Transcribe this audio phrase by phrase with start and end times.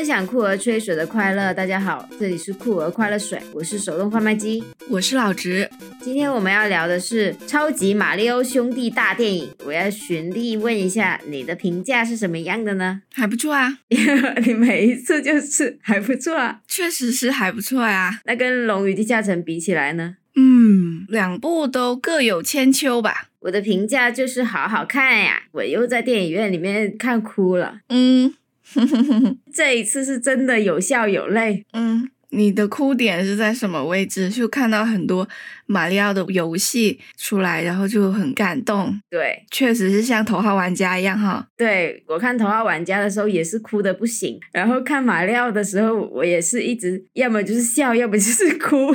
[0.00, 1.52] 分享酷儿吹水的快乐。
[1.52, 5.68] 大家好，这里是酷儿快乐水，我是手动贩卖机，我是老直。
[6.00, 9.50] 今天我们要聊的是超级马里奥兄弟大电影。
[9.62, 13.02] 我要循例问一下，你的评价是什么样的呢？
[13.12, 13.80] 还不错啊，
[14.46, 18.20] 你每一次就是还不错啊，确实是还不错呀。
[18.24, 20.16] 那跟《龙与地下城》比起来呢？
[20.34, 23.28] 嗯，两部都各有千秋吧。
[23.40, 27.80] 我的评价就是好好看呀，我又在电影院里面看哭了。
[27.90, 28.32] 嗯，
[29.52, 31.64] 这一次是真的有笑有泪。
[31.72, 34.28] 嗯，你的哭点是在什么位置？
[34.28, 35.28] 就看到很多
[35.66, 39.00] 马里奥的游戏出来，然后就很感动。
[39.10, 41.46] 对，确实是像头号玩家一样哈。
[41.56, 48.94] 对我看头号玩家的时候也是哭的不行，然后看马里奥的时候，我也是一直要么就是笑，要么就是哭，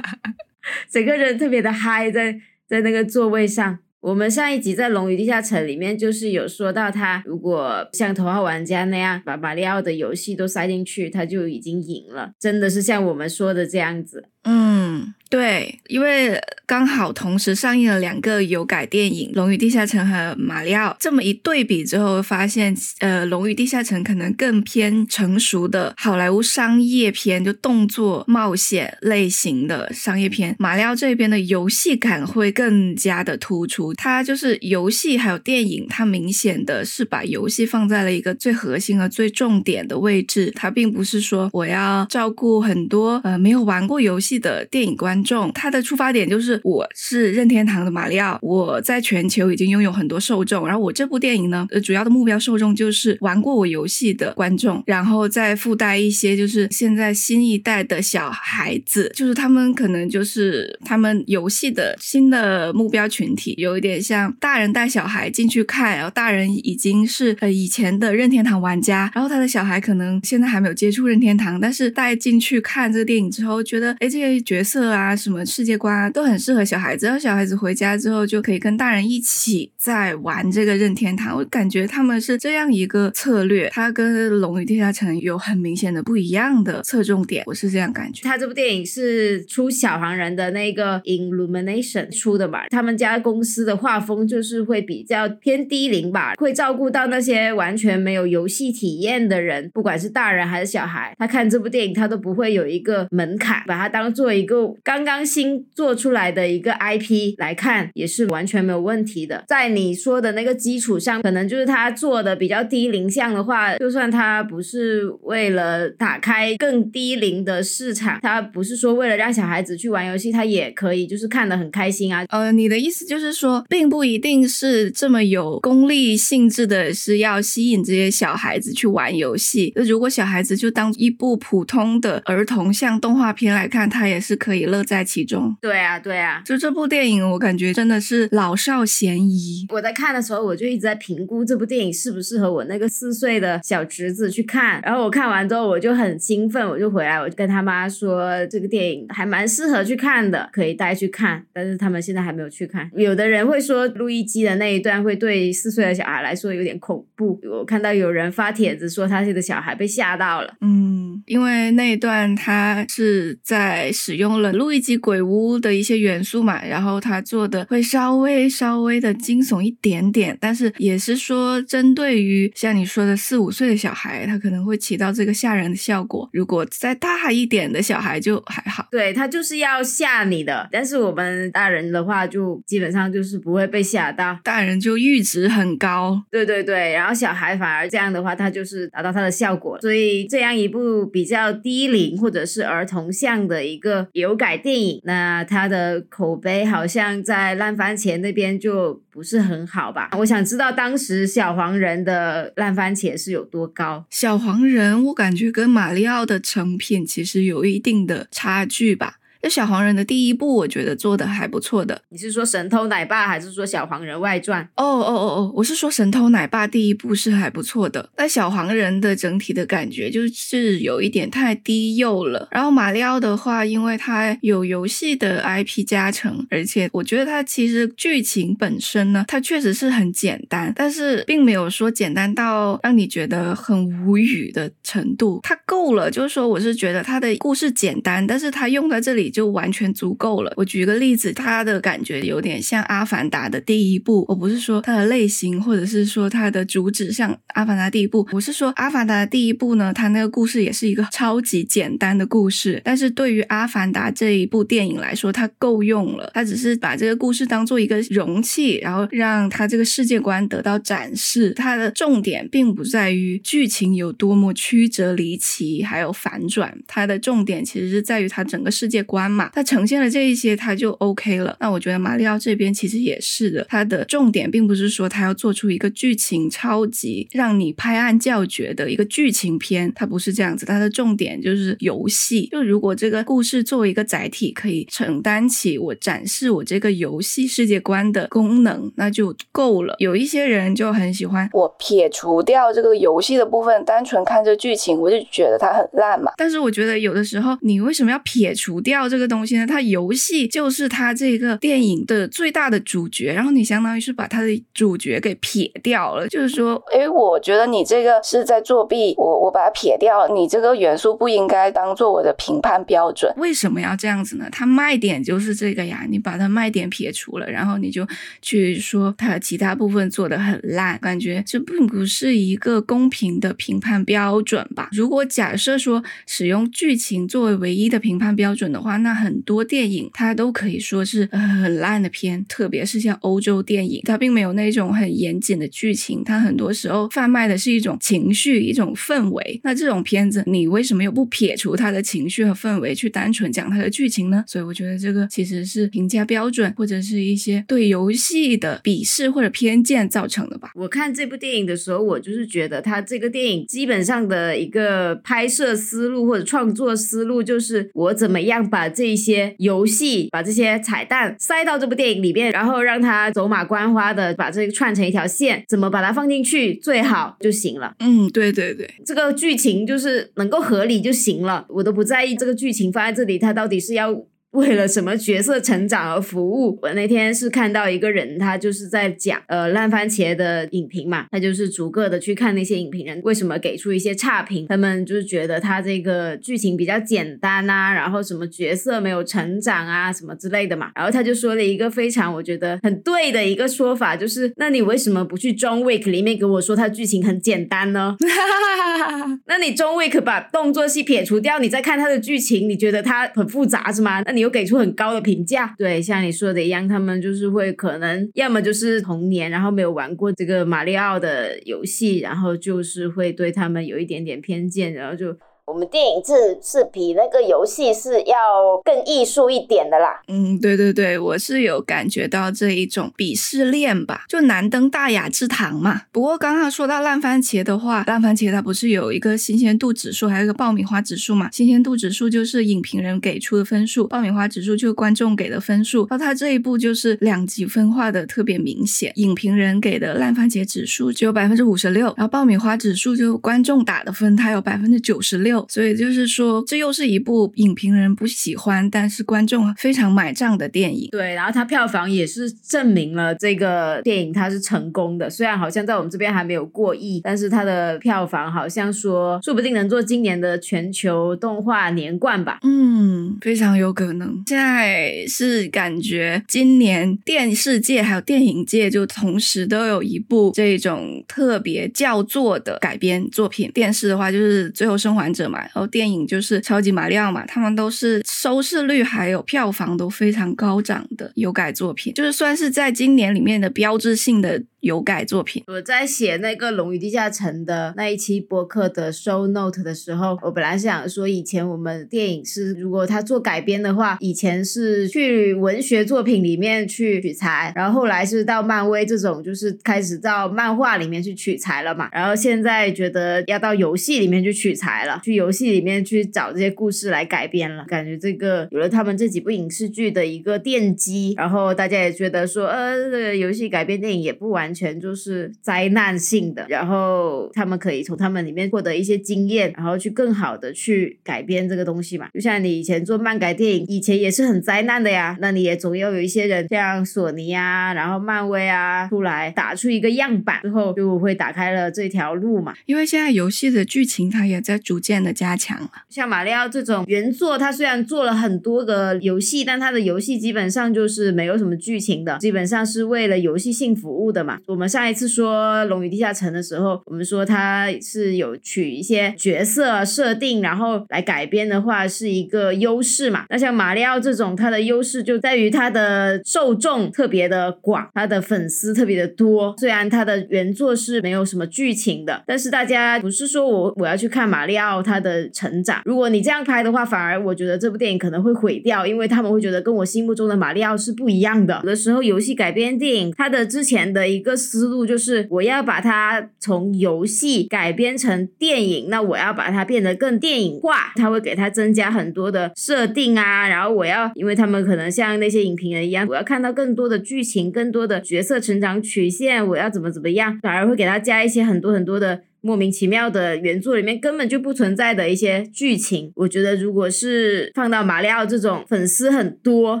[0.90, 2.40] 整个人特别的嗨在。
[2.70, 14.24] 在那个座位上，我们上一集在《龙与地下城》里面就是有说到，他如果像头号玩家那样把马里奥的游戏都塞进去，他就已经赢了，真的是像我们说的这样子。
[14.44, 15.12] 嗯。
[15.30, 16.36] 对，因为
[16.66, 30.56] 刚好同时上映了两个有改电影《龙与地下城》和《马里奥》，这么一对比之后，发现呃，《龙与地下城》可能更偏成熟的好莱坞商业片，就动作冒险类型的商业片。
[30.58, 45.19] 马里奥这边的游戏感会更加的突出，它就是游戏还有电影，它明显的是把游戏放在了一个最核心和最重点的位置，它并不是说我要照顾很多呃没有玩过游戏的电影观。
[45.22, 75.09] 众他的出发点就是我是任天堂的马里奥，我在全球已经拥有很多受众，然后我这部电影呢，呃，主要的目标受众就是玩过我游戏的观众，然后再附带一些就是现在新一代的小孩子，就是他们可能就是他们游戏的新的目标群体，有一点像大人带小孩进去看，然后大人已经是呃以前的任天堂玩家，然后他的小孩可能现在还没有接触任天堂，但是带进去看这个电影之后，觉得哎这些角色啊。
[75.16, 77.06] 什么世界观，都很适合小孩子。
[77.06, 81.36] 然后小孩子回家之后，就可以跟大人一起在玩这个任天堂。
[81.36, 87.42] 我感觉他们是这样一个策略，它跟《龙与地下城》有很明显的不一样的侧重点。
[87.46, 88.22] 我是这样感觉。
[88.22, 92.68] 他这部电影是出小黄人的那个 Illumination 出的嘛？
[92.68, 101.14] 他们家公司的画风就是会比较偏低龄吧，会照顾到那些完全没有游戏体验的人，不管是大人还是小孩。
[101.18, 105.10] 他看这部电影，他都不会有一个门槛，把它当做一个刚刚。
[105.10, 109.42] 刚新做出来的一个 IP 来看，也是完全没有问题的。
[109.48, 122.24] 在你说的那个基础上，可能就是他做的比较低龄向的话，就算他不是为了打开更低龄的市场，他不是说为了让小孩子去玩游戏，他也可以就是看得很开心啊。
[122.28, 129.72] 呃，你的意思就是说，并不一定是这么有功利性质的，是要吸引这些小孩子去玩游戏。
[129.74, 135.00] 那如果小孩子就当一部普通的儿童像动画片来看，他也是可以乐在。
[135.10, 139.66] 其中，对啊，对啊，就这部电影，我感觉真的是老少咸宜。
[139.70, 144.80] 我在看的时候，我就一直在评估这部电影适不适合我那个四岁的小侄子去看。
[144.82, 151.44] 然后我看完之后，我就很兴奋，我就回来，我就跟他妈说，这个电影还蛮适合去看的，可以带去看。
[151.52, 152.88] 但是他们现在还没有去看。
[152.94, 157.40] 有的人会说，路易基的那一段会对四岁的小孩来说有点恐怖。
[157.50, 160.54] 我看到有人发帖子说，他这个小孩被吓到了。
[160.60, 165.00] 嗯，因为那一段他是在使用了录音机。
[165.00, 176.28] 鬼屋的一些元素嘛，然后他做的会稍微稍微的惊悚一点点，但是也是说针对于像你说的四五岁的小孩，他可能会起到这个吓人的效果。
[176.34, 186.22] 如果再大一点的小孩就还好，对他就是要吓你的，但是我们大人的话就基本上就是不会被吓到，大人就阈值很高。
[186.30, 189.80] 对对对，然后小孩反而这样的话，他就是达到他的效果。
[189.80, 195.00] 所以这样一部比较低龄或者是儿童向的一个有改电影。
[195.04, 200.10] 那它的口碑好像在烂番茄那边就不是很好吧？
[200.18, 204.04] 我想知道当时小黄人的烂番茄是有多高？
[204.10, 209.16] 小黄人我感觉跟马里奥的成品其实有一定的差距吧。
[209.42, 212.02] 这小黄人的第一部，我觉得做的还不错的。
[212.10, 214.62] 你是说神偷奶爸，还是说小黄人外传？
[214.76, 218.10] 哦哦哦哦，我是说神偷奶爸第一部是还不错的。
[218.14, 222.48] 但小黄人的整体的感觉就是有一点太低幼了。
[222.50, 235.40] 然后马里奥的话，因为它有游戏的 IP 加成，而且我觉得它其实剧情本身呢，它确实是很简单，但是并没有说简单到让你觉得很无语的程度。
[235.42, 239.29] 它够了，就是说我是觉得它的故事简单，但是它用在这里。
[239.30, 240.52] 就完全足够了。
[240.56, 244.24] 我举个例子，它的感觉有点像《阿凡达》的第一部。
[244.28, 256.30] 我不是说它的类型，或者是说它的主旨像《阿凡达》第一部，我是说《阿凡达》的第一部呢，它那个故事也是一个超级简单的故事，但是对于《阿凡达》这一部电影来说，它够用了。
[256.32, 261.52] 它只是把这个故事当做一个容器，然后让它这个世界观得到展示。
[261.54, 269.50] 它的重点并不在于剧情有多么曲折离奇，还有反转，它的重点其实是在于它整个世界观嘛。
[269.52, 271.56] 它呈现了这一些，它就 OK 了。
[271.58, 280.64] 那我觉得马里奥这边其实也是的，它的重点并不是说它要做出一个剧情超级让你拍案叫绝的一个剧情片，它不是这样子。
[280.64, 282.46] 它的重点就是游戏。
[282.52, 289.96] 就如果这个故事作为一个载体，可以承担起我展示我这个游戏世界观的功能，那就够了。
[289.98, 296.32] 有一些人就很喜欢我撇除掉这个游戏的部分，单纯看这剧情，我就觉得它很烂嘛。
[296.36, 299.66] 但是我觉得有的时候，你为什么要撇除掉这个东西呢？
[299.66, 313.32] 它游戏就是它这个电影的最大的主角，然后你相当于是把它的主角给撇掉了，就是说，诶，我觉得你这个是在作弊，我我把它撇掉，你这个元素不应该当做我的评判标准。
[313.36, 314.46] 为什么要这样子呢？
[314.52, 318.06] 它卖点就是这个呀，你把它卖点撇除了，然后你就
[318.40, 324.88] 去说它其他部分做的很烂，感觉这并不是一个公平的评判标准吧？
[324.92, 339.60] 如果假设说使用剧情作为唯一的评判标准的话，那很多电影它都可以说是很烂的片，特别是像欧洲电影，它并没有那种很严谨的剧情，它很多时候贩卖的是一种情绪、一种氛围。
[339.64, 344.44] 那这种片子，你为什么又不撇除它的情绪和氛围，去单纯讲它的剧情呢？
[344.46, 350.72] 所以我觉得这个其实是评价标准或者是一些对游戏的鄙视或者偏见造成的吧。
[350.74, 367.94] 我看这部电影的时候，我就是觉得它这个电影基本上的一个拍摄思路或者创作思路，就是我怎么样把这一些游戏、把这些彩蛋塞到这部电影里面，然后让它走马观花的把这个串成一条线，怎么把它放进去最好就行了。
[368.00, 374.24] 嗯，对对对，这个剧情就是能够合理就行了，我都不在意这个剧情放在这里，它到底是要。
[374.52, 376.76] 为了什么角色成长而服务？
[376.82, 390.90] 我那天是看到一个人，他就是在讲呃烂番茄的影评嘛，他就是逐个的去看那些影评人为什么给出一些差评，他们就是觉得他这个剧情比较简单啊，然后什么角色没有成长啊，什么之类的嘛。
[390.96, 398.16] 然后他就说了一个非常我觉得很对的一个说法，就是那你为什么不去 John Wick 里面给我说他剧情很简单呢？
[399.46, 404.20] 那你 John Wick 把动作戏撇除掉，你再看他的剧情，你觉得他很复杂是吗？
[404.22, 404.39] 那你。
[404.40, 415.36] 有给出很高的评价，对，像你说的一样，他们就是会可能要么就是童年，然后没有玩过这个马里奥的游戏，然后就是会对他们有一点点偏见，然后就。
[415.70, 418.36] 我们电影是是比那个游戏是要
[418.84, 420.20] 更艺术一点的啦。
[420.26, 426.02] 嗯，对对对，我是有感觉到这一种鄙视链吧，就难登大雅之堂嘛。
[426.10, 431.48] 不过刚刚说到烂番茄的话，烂番茄它不是有一个新鲜度指数，还有一个爆米花指数嘛？
[431.52, 436.08] 新鲜度指数就是影评人给出的分数，爆米花指数就是观众给的分数。
[436.10, 445.59] 那它这一步就是两极分化的特别明显，影评人给的烂番茄指数只有百分之五十六，然后爆米花指数就观众打的分，它有百分之九十六。
[445.68, 451.08] 所以就是说，这又是一部影评人不喜欢，但是观众非常买账的电影。
[451.10, 455.28] 对，然后它票房也是证明了这个电影它是成功的。
[455.28, 462.58] 虽然好像在我们这边还没有过亿，但是它的票房好像说，说不定能做今年的全球动画年冠吧。
[462.62, 464.42] 嗯，非常有可能。
[464.46, 473.70] 现在是感觉今年电视界还有电影界就同时都有一部这种特别叫座的改编作品。
[473.72, 475.39] 电视的话就是《最后生还者》。
[475.48, 484.62] 嘛，然后电影就是超级马里奥嘛，他们都是收视率还有票房都非常高涨的有改作品，就是算是在今年里面的标志性的。
[484.80, 514.69] 有改作品，我在写那个《龙与地下城》的那一期播客的 show note 的时候，我本来是想说，以前我们电影是如果他做改编的话，以前是去文学作品里面去取材，然后后来是到漫威这种，就是开始到漫画里面去取材了嘛，然后现在觉得要到游戏里面去取材了，去游戏里面去找这些故事来改编了，感觉这个有了他们这几部影视剧的一个奠基，然后大家也觉得说，呃，这个游戏改编电影也不完。
[514.70, 522.28] 完全就是灾难性的，然后他们可以从他们里面获得一些经验，然后去更好的去改编这个东西嘛。
[522.32, 532.72] 就像你以前做漫改电影，以前也是很灾难的呀，那你也总要有一些人像索尼啊，然后漫威啊出来打出一个样板之后，就会打开了这条路嘛。
[532.86, 535.90] 因为现在游戏的剧情它也在逐渐的加强了。
[536.08, 544.59] 像马里奥这种原作，它虽然做了很多个游戏，但它的游戏基本上就是没有什么剧情的，基本上是为了游戏性服务的嘛。
[544.66, 553.44] 我们上一次说《龙与地下城》的时候，我们说它是有取一些角色设定，然后来改编的话是一个优势嘛。
[553.48, 559.74] 那像马里奥这种，它的优势就在于它的受众特别的广，它的粉丝特别的多。
[559.78, 566.02] 虽然它的原作是没有什么剧情的，但是大家不是说我我要去看马里奥他的成长。
[566.04, 571.80] 如果你这样拍的话，反而我觉得这部电影可能会毁掉，因为他们会觉得跟我心目中的马里奥是不一样的。
[571.82, 592.42] 有的时候游戏改编电影，它的之前的一个思路就是我要把它从游戏改编成电影，那我要把它变得更电影化，它会给它增加很多的设定啊，然后我要，因为他们可能像那些影评人一样，我要看到更多的剧情，更多的角色成长曲线，我要怎么怎么样，反而会给它加一些很多很多的。
[592.62, 600.00] 莫名其妙的原作里面根本就不存在的一些剧情，我觉得如果是放到马里奥这种粉丝很多，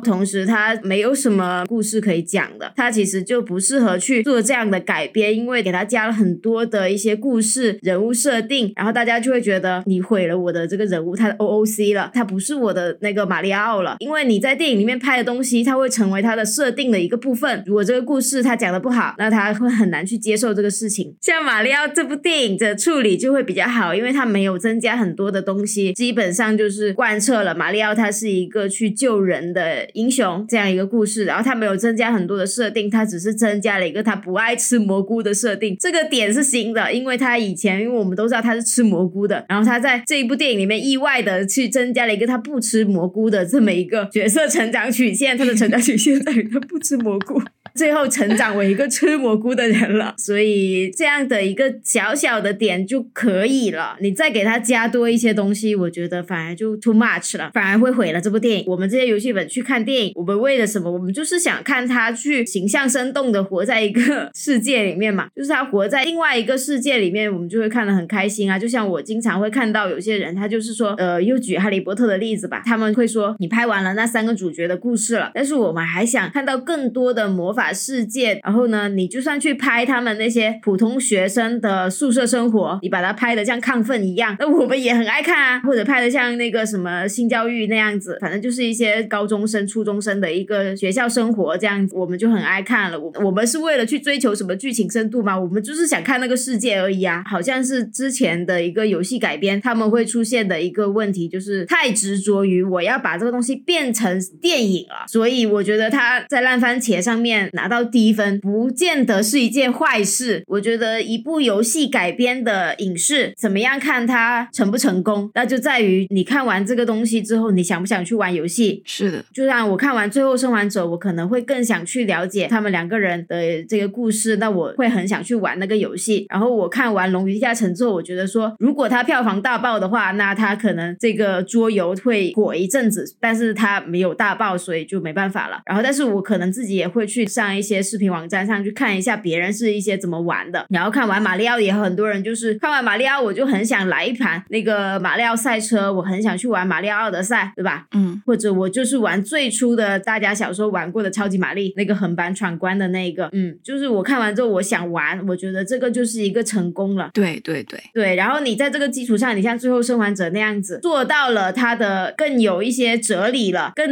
[0.04, 17.62] 同时他没有什么故事可以讲的，他其实就不适合去做这样的改编，因为给他加了很多的一些故事、人物设定，然后大家就会觉得你毁了我的这个人物，他的 OOC 了，他不是我的那个马里奥了，因为你在电影里面拍的东西，它会成为他的设定的一个部分。
[17.66, 21.16] 如果这个故事他讲的不好，那他会很难去接受这个事情。
[21.20, 22.49] 像马里奥这部电影。
[22.56, 47.40] 的处理就会比较好，因为它没有增加很多的东西，基本上就是贯彻了马里奥他是一个去救人的英雄这样一个故事，然后他没有增加很多的设定，他只是增加了一个他不爱吃蘑菇的设定，这个点是新的，因为他以前因为我们都知道他是吃蘑菇的，然后他在这一部电影里面意外的去增加了一个他不吃蘑菇的这么一个角色成长曲线，他的成长曲线在于他不吃蘑菇。
[47.74, 53.96] 最后成长为一个吃蘑菇的人了，所以这样的一个小小的点就可以了。
[54.00, 58.64] 你再给他加多一些东西，我觉得反而就 too much 了，反而会毁了这部电影。
[58.66, 60.90] 我们这些游戏粉去看电影，我们为了什么？
[60.90, 68.58] 我们就是想看他去形象生动的活在一个 世界里面嘛，就是他活在另外一个世界里面，我们就会看得很开心啊。
[68.58, 77.69] 就像我经常会看到有些人，他就是说，呃，又举哈利波特的例子吧，他们会说，你拍完了那三个主角的故事了，但是我们还想看到更多的魔法。
[77.70, 85.60] 法世界，然后呢，你就算去拍他们那些普通学生的宿舍生活，你把它拍的像亢奋一样，那我们也很爱看啊。
[85.60, 92.98] 或者拍的像那个什么性教育那样子，反正就是一些高中生、初中生的一个学校生活这样子，我们就很爱看了。
[92.98, 95.38] 我我们是为了去追求什么剧情深度吗？
[95.38, 97.22] 我们就是想看那个世界而已啊。
[97.26, 107.49] 好像是之前的一个游戏改编，他们会出现的一个问题，就是太执着于我要把这个东西变成电影了，所以我觉得他在烂番茄上面。
[107.52, 110.42] 拿到低分不见得是一件坏事。
[110.46, 118.82] 我觉得一部游戏改编的影视，怎么样看它成不成功，那就在于你看完这个东西之后，你想不想去玩游戏？
[118.84, 126.26] 是的，就像我看完《最后生还者》，我可能会更想去了解他们两个人的这个故事，那我会很想去玩那个游戏。
[126.28, 135.60] 然后我看完《龙与地下城》之后，我觉得说，如果它票房大爆的话，那它可能这个桌游会火一阵子，但是它没有大爆，所以就没办法了。
[135.66, 137.26] 然后，但是我可能自己也会去。
[137.40, 147.86] 上一些视频网站上去看一下别人是一些怎么玩的，然后看完马里奥也很多人就是看完马里奥我就很想来一盘那个马里奥赛车，我很想去玩马里奥奥德赛，对吧？
[147.92, 157.10] 嗯，或者我就是玩最初的大家小时候玩过的超级玛丽那个横版闯关的那个，嗯，就是我看完之后我想玩，我觉得这个就是一个成功了。
[157.14, 163.88] 对对对对，然后你在这个基础上，你像最后生还者那样子做到了它的更有一些哲理了，更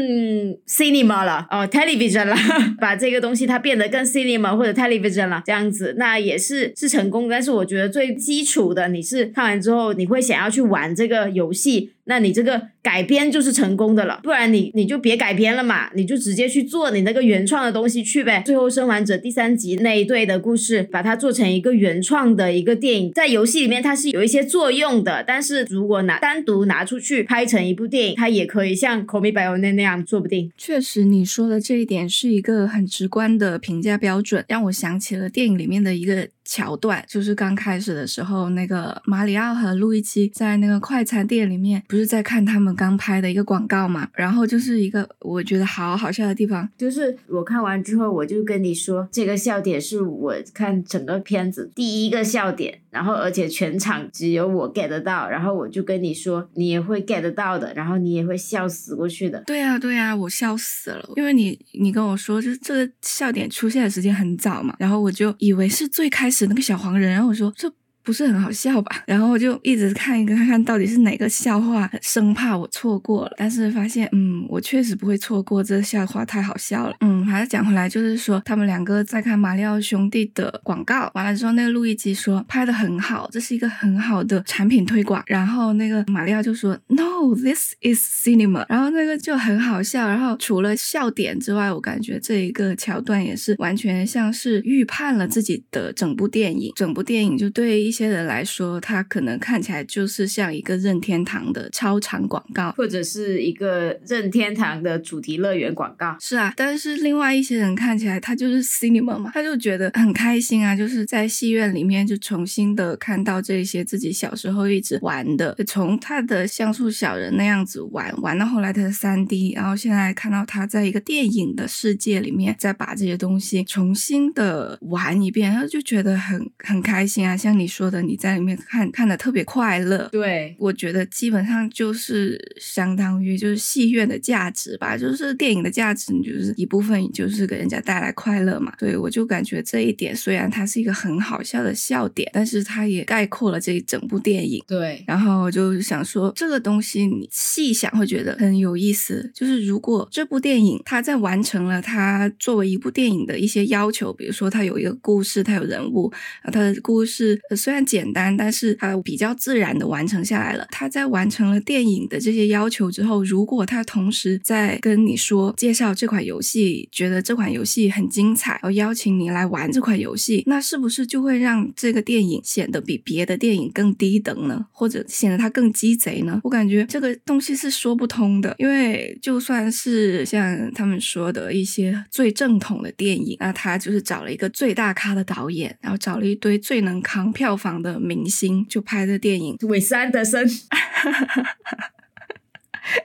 [0.67, 2.37] cinema 了哦，television 了，
[2.78, 3.38] 把这个东西。
[3.47, 7.28] 它变得更 cinema 或者 television 了，这样子那也是是成功。
[7.28, 11.92] 但是我觉得最基础的，你是看完之后你会想要去玩这个游戏。
[12.09, 18.43] 那你这个改编就是成功的了，不然你你就别改编了嘛，你就直接去做你那个原创的东西去呗。
[18.45, 30.50] 最后生还者第三集那一对的故事，把它做成一个原创的一个电影，在游戏里面它是有一些作用的，但是如果拿单独拿出去拍成一部电影，它也可以像 Call Me by Your Name 那样，说不定。
[30.57, 36.29] 确实，你说的这一点是一个很直观的评价标准，让我想起了电影里面的一个。
[36.49, 44.09] 桥段，就是刚开始的时候，那个马里奥和路易基在那个快餐店里面，不是在看他们刚拍的一个广告嘛？
[44.14, 52.81] 然后就是一个我觉得好好笑的地方，就是我看完之后，我就跟你说，这个笑点是我看整个片子第一个笑点。
[52.90, 59.38] 然后，而且全场只有我 get 得到，然后我就跟你说，你也会 get 得到的，然后你也会笑死过去的。
[59.47, 67.73] 对呀，对呀，我笑死了，因为你你跟我说，就是这个笑点出现的时间很早嘛，然后我就以为是最开始那个小黄人，然后我说这。
[68.09, 68.91] 不是很好笑吧？
[69.05, 73.33] 然后我就一直看一个看看到底是哪个笑话，生怕我错过了。
[73.37, 76.97] 但是发现，嗯，我确实不会错过这笑话，太好笑了。
[77.03, 85.23] 嗯，还是讲回来，就是说他们两个在看马里奥兄弟的广告，完了之后，那个录音机说拍的很好，这是一个很好的产品推广。
[85.27, 88.65] 然后那个马里奥就说，No，this is cinema。
[88.71, 90.09] 然后那个就很好笑。
[90.09, 96.73] 然后除了笑点之外，我感觉这一个桥段也是完全像是预判了自己的整部电影。
[96.75, 98.09] 整部电影就对一些。
[98.09, 106.17] 人来说，它可能看起来就是像一个任天堂的超长广告，或者是一个任天堂的主题乐园广告。
[106.19, 127.88] 是啊，但是另外一些人看起来，他就是 cinema 嘛，他就觉得很开心啊，就是在戏院里面就重新的看到这些自己小时候一直玩的，从他的像素小人那样子玩，玩到后来他的三 D，然后现在看到他在一个电影的世界里面，再把这些东西重新的玩一遍，然后就觉得很很开心啊，像你说。
[127.90, 138.75] 的你在里面看看的特别快乐，对我觉得基本上就是相当于就是戏院的价值吧，就是电影的价值，你就是一部分就是给人家带来快乐嘛。
[138.78, 144.62] 对我就感觉这一点虽然它是一个很好笑的笑点，但是它也概括了这一整部电影。
[144.66, 157.78] 对，然后我就想说这个东西你细想会觉得很有意思，就是如果这部电影它在完成了它作为一部电影的一些要求，比如说它有一个故事，它有人物，啊，它的故事虽然。
[157.85, 160.67] 简单，但是它比较自然的完成下来了。
[160.71, 174.67] 他在完成了电影的这些要求之后，如果他同时在跟你说介绍这款游戏，觉得这款游戏很精彩，要邀请你来玩这款游戏，那是不是就会让这个电影显得比别的电影更低等呢？
[174.71, 176.41] 或者显得它更鸡贼呢？
[176.45, 187.79] 我感觉这个东西是说不通的，因为就算是像他们说的一些最正统的电影，那他就是找了一个最大咖的导演，然后找了一堆最能扛票房。
[187.83, 190.49] 的明星就拍的电影，韦斯安德森。